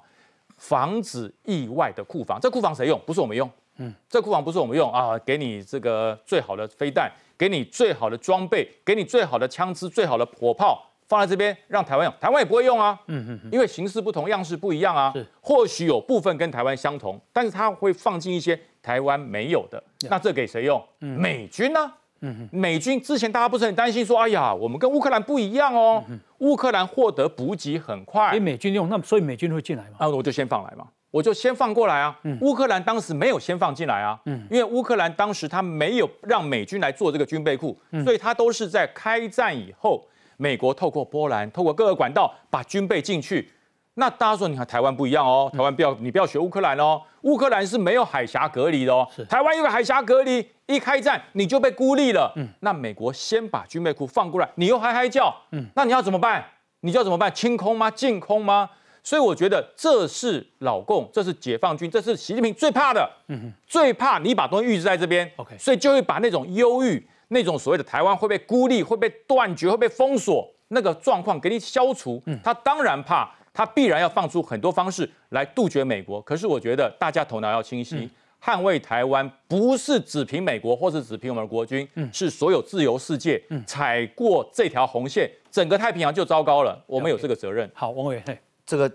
[0.58, 2.38] 防止意外的库房。
[2.40, 3.00] 这库房谁用？
[3.06, 3.50] 不是我们用。
[3.78, 10.90] 嗯，这库房不是我们用啊，给你这个最好的飞弹，给你最好的装备，给你最好的枪支，最好的火炮。
[11.06, 20.82] 放在这边让台湾用，台湾也不会用啊，嗯嗯，因为形式不同，样式不一样啊，是，或许有部分跟台湾相同，但是它会放进一些台湾没有的，那这给谁用？
[20.98, 21.92] 美军呢？
[22.20, 26.02] 嗯美军之前大家不是很担心说，哎呀，我们跟乌克兰不一样哦，
[26.38, 29.98] 乌克兰获得补给很快，给美军用，那所以美军会进来吗？
[30.00, 40.04] 那我就先放来嘛，我就先放过来啊，乌克兰当时没有先放进来啊，嗯，因为乌克兰当时他没有让美军来做这个军备库，所以他都是在开战以后。
[40.36, 43.48] 美国透过波兰，透过各个管道把军备进去。
[43.94, 49.08] 那大家说，你看台湾不一样哦，台湾不要你不要学乌克兰哦，乌克兰是没有海峡隔离的哦。
[49.30, 52.32] 台湾有个海峡隔离，一开战你就被孤立了。
[52.34, 56.44] 嗯，那美国先把军备库放过来，你又嗨嗨叫，嗯，那你要怎么办？
[56.80, 57.32] 你要怎么办？
[57.32, 57.88] 清空吗？
[57.88, 58.68] 净空吗？
[59.04, 63.08] 所以我觉得这是老共，这是解放军，这是习近平最怕的。
[63.28, 65.30] 嗯，最怕你把东西预置在这边。
[65.36, 67.06] OK，所以就会把那种忧郁。
[67.28, 76.20] 那种所谓的台湾会被孤立、会被断绝、会被封锁那个状况给你消除，他当然怕，他必然要放出很多方式来杜绝美国。
[76.20, 78.08] 可是我觉得大家头脑要清晰，
[78.40, 85.28] 捍卫台湾不是只凭美国或是只凭我们的国军，是所有自由世界踩过这条红线。
[85.50, 86.80] 整个太平洋就糟糕了。
[86.86, 87.68] 我们有这个责任。
[87.74, 88.22] 好，王伟，
[88.66, 88.90] 这个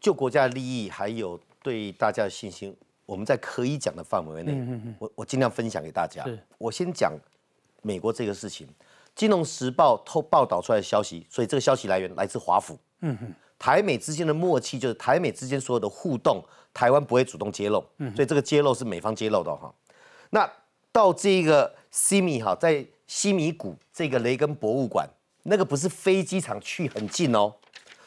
[0.00, 2.74] 就国家的利益还有对大家的信心，
[3.06, 6.24] 我们在可以讲的范围内，我我尽量分享给大家。
[6.58, 7.12] 我先讲
[7.82, 8.66] 美国这个事情，
[9.14, 12.78] 《金融时报》透报道出来的消息，所以这个消息来源来自华府。
[13.00, 13.34] 嗯哼。
[13.58, 16.42] 台美之间的默契就是台美之间所有的互动，
[16.74, 17.78] 台湾不会主动揭露，
[18.16, 19.72] 所以这个揭露是美方揭露的哈。
[20.30, 20.50] 那
[20.90, 25.08] 到这个西米哈，在西米谷这个雷根博物馆，
[25.44, 27.54] 那个不是飞机场去很近哦，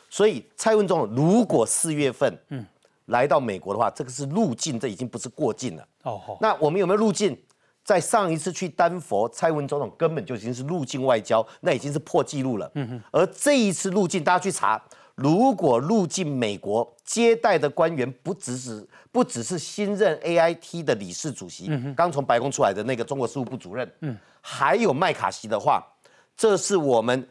[0.10, 2.66] 所以蔡文总如果四月份嗯
[3.08, 5.88] 来到美国的话，这个是入境，这已经不是过境了。
[6.04, 7.38] 哦，那我们有没有入境？
[7.84, 12.72] 在上一次去丹佛，蔡文总统根本就已经是入境外交，那已经是破纪录了。
[12.74, 14.82] 嗯哼，而这一次入境，大家去查。
[15.14, 25.82] 如果入境美国接待的官员不只是不只是新任 A I T 的理事主席，刚从白宫出来的那个中国事务部主任，嗯，还有麦卡锡的话，
[26.36, 27.26] 这是我们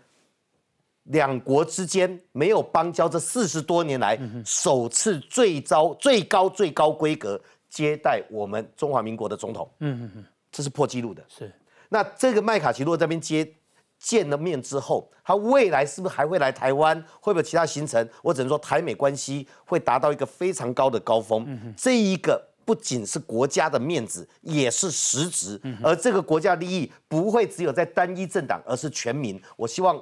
[1.04, 11.24] 两国之间没有邦交这四十多年来首次最高最高最高规格接待我们中华民国的总统，嗯嗯嗯，这是破纪录的。
[11.28, 11.52] 是，
[11.88, 13.50] 那这个麦卡锡如果这边接。
[13.96, 16.94] 见了面之后，他未来是不是还会来台湾？
[17.20, 18.06] 会不会其他行程？
[18.22, 21.74] 我只能说，台美关系会达到一个非常高的高峰。
[21.74, 25.58] 这一个不仅是国家的面子，也是实质。
[25.82, 29.40] 而这个国家利益不会只有在单一政党，而是全民。
[29.56, 29.98] 我希望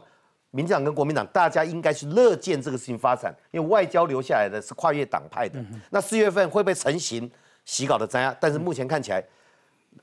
[0.52, 5.58] 民进党跟国民党大家应该是乐见这个事情发展，因为外交留下来的是跨越党派的。
[5.90, 7.30] 那四月份会不会成型？
[7.64, 9.22] 洗稿的灾压，但是目前看起来。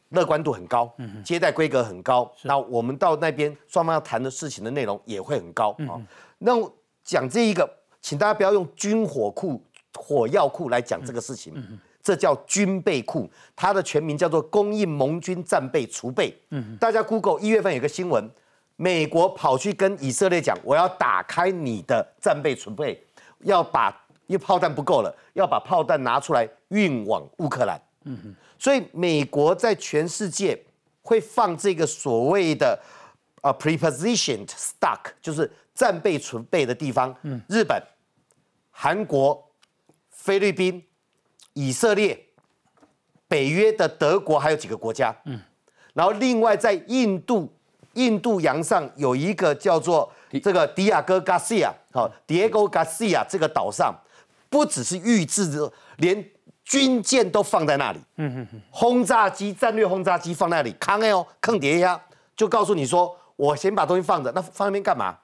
[0.10, 0.92] 乐观度很高，
[1.24, 6.02] 接待规格很高，那我们到那边双方要谈的事情的内容也会很高啊。
[6.40, 6.52] 那
[7.04, 7.68] 讲这一个，
[8.02, 9.64] 请大家不要用军火库、
[9.96, 11.54] 火药库来讲这个事情，
[12.02, 16.36] 这叫军备库，它的全名叫做供应盟军战备储备。
[16.80, 18.28] 大家 Google 一月份有个新闻，
[18.82, 22.98] 美国跑去跟以色列讲，我要打开你的战备储备，
[23.40, 23.90] 要把
[24.28, 27.78] 因为炮弹不够了，要把炮弹拿出来运往乌克兰。
[28.58, 30.58] 所以美国在全世界
[31.02, 32.80] 会放这个所谓的
[33.42, 37.14] 啊 prepositioned stock，就是战备储备的地方。
[37.24, 37.84] 嗯，日本、
[38.72, 39.52] 韩国、
[40.10, 40.82] 菲律宾、
[41.52, 42.18] 以色列、
[43.28, 45.14] 北约的德国还有几个国家。
[45.26, 45.42] 嗯，
[45.94, 47.54] 然后另外在印度
[47.94, 50.12] 印度洋上有一个叫做
[50.44, 53.94] 这个迪亚哥·加西亚，好，Diego Garcia 这个岛上，
[54.50, 56.30] 不只是预制，连。
[56.66, 58.00] 军舰都放在那里，
[58.70, 62.00] 轰炸机、战略轰炸机放那里，扛哎哦，坑叠压，
[62.36, 65.18] 就告诉你说，我先把东西放着，那放那边干嘛？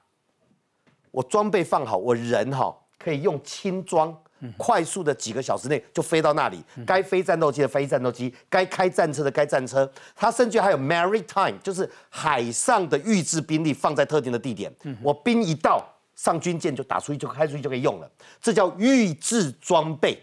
[1.12, 4.12] 我装备放好，我人哈可以用轻装，
[4.56, 6.62] 快速的几个小时内就飞到那里。
[6.86, 9.90] 该飞战斗机的飞战斗机，该开战车的开战车。
[10.14, 14.72] 它甚至还有 maritime，就是海上的预制兵力放在特定的地点。
[15.02, 15.84] 我兵一到。
[16.16, 18.10] 上军舰就打出去就开出去就可以用了，
[18.40, 20.18] 这叫预制装备。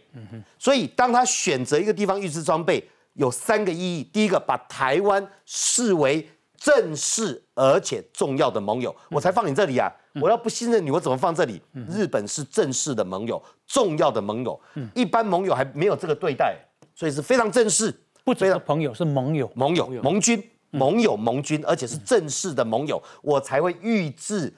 [0.58, 2.84] 所以当他选择一个地方预制装备，
[3.14, 6.28] 有三个意义：第一个，把台湾视为
[6.64, 9.92] 正式而且重要的盟友，我才放你这里啊！
[10.22, 11.62] 我要不信任你，我怎么放这里？
[11.90, 14.58] 日本是正式的盟友，重要的盟友，
[14.94, 16.58] 一般盟友还没有这个对待，
[16.96, 17.94] 所以是非常正式。
[18.24, 24.54] 不只是朋友，是盟友，盟友，盟军，盟友，盟军，而且是正式的盟友，我才会预置。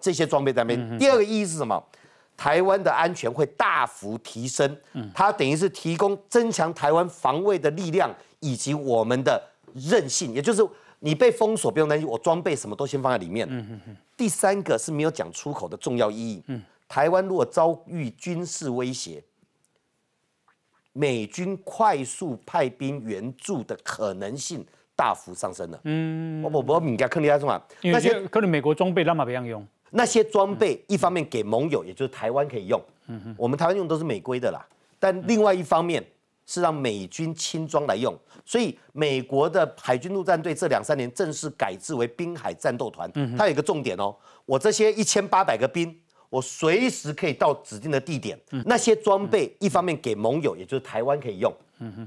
[0.00, 0.98] 这些装备在那边。
[0.98, 1.84] 第二个意义是什么？
[2.38, 4.74] 台湾的安全会大幅提升，
[5.12, 9.42] 它等于是提供增强台湾防卫的力量以及我们的
[9.74, 10.32] 韧性。
[10.32, 10.66] 也就是
[11.00, 13.48] 你被封锁不用担心，我装备什么都先放在里面。
[14.16, 16.42] 第三个是没有讲出口的重要意义。
[16.88, 19.22] 台湾如果遭遇军事威胁，
[20.92, 24.64] 美军快速派兵援助的可能性
[24.96, 25.80] 大幅上升了。
[25.84, 26.42] 嗯？
[27.82, 29.66] 那些可能美国装备那么不样用。
[29.90, 32.80] 那些装备一方面给盟友，也就是台湾可以用，
[33.36, 34.64] 我们台湾用都是美规的啦。
[34.98, 36.04] 但另外一方面
[36.50, 38.12] 是让美军轻装来用，
[38.44, 43.08] 所以美国的海军陆战队这两三年正式改制为滨海战斗团。
[43.38, 44.12] 它有一个重点哦，
[44.44, 45.96] 我这些一千八百个兵，
[46.28, 48.36] 我随时可以到指定的地点。
[48.66, 51.54] 那些装备一方面给盟友，也就是台湾可以用，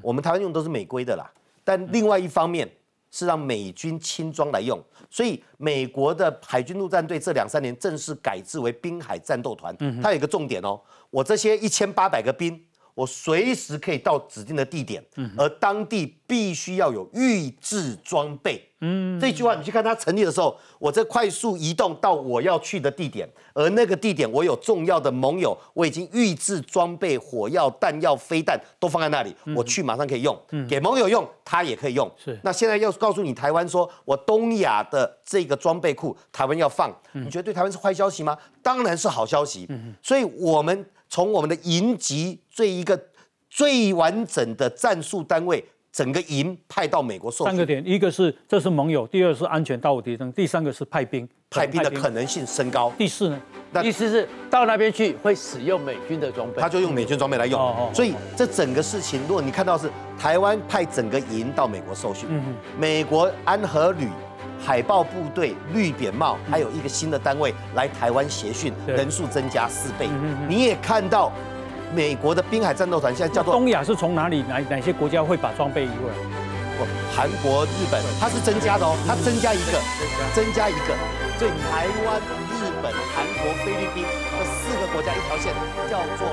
[0.02, 1.32] 我们台湾用都是美规的啦。
[1.64, 2.70] 但另外一方面。
[3.16, 9.72] 是让美军轻装来用，所以美国的海军陆战队这两三年正式改制为滨海战斗团。
[10.02, 10.82] 它有一个重点哦，
[11.12, 12.60] 我这些一千八百个兵，
[12.96, 15.04] 我随时可以到指定的地点，
[15.38, 18.60] 而当地必须要有预制装备。
[18.80, 30.36] 嗯，这句话你去看它成立的时候，我在快速移动到我要去的地点，而那个地点我有重要的盟友，我已经预制装备火药、弹药、飞弹都放在那里，我去马上可以用，
[30.68, 32.12] 给盟友用，他也可以用。
[32.18, 38.36] 是，那现在要告诉你台湾，说我东亚的这个装备库，台湾要放，你觉得对台湾是坏消息吗？
[38.64, 39.70] 当然是好消息。
[40.02, 43.00] 所以我们从我们的营级最一个
[43.52, 45.64] 最完整的战术单位。
[45.94, 52.92] 整个营派到美国受三个点，一个是这是盟友，第二是安全大无敌争，第三个是派兵，派兵的可能性升高。
[52.98, 53.40] 第四呢？
[53.84, 57.94] 意思是到那边去会使用美军的装备，他就用美军装备来用。
[57.94, 59.88] 所以这整个事情，如果你看到是
[60.18, 62.28] 台湾派整个营到美国受训，
[62.80, 64.08] 美国安和旅、
[64.60, 70.10] 海豹部队、绿扁帽，还有一个新的单位来台湾协训，人数增加四倍。
[70.50, 71.32] 你也看到。
[71.94, 76.16] 美国的滨海战斗团现在叫做东亚是从哪里哪哪些国家会把装备移过来？
[76.74, 76.86] 不，
[77.16, 79.78] 韩国、日本，它是增加的哦，它增加一个，
[80.34, 80.98] 增加一个，
[81.38, 82.18] 所以台湾、
[82.50, 85.54] 日本、韩国、菲律宾这四个国家一条线
[85.86, 86.26] 叫做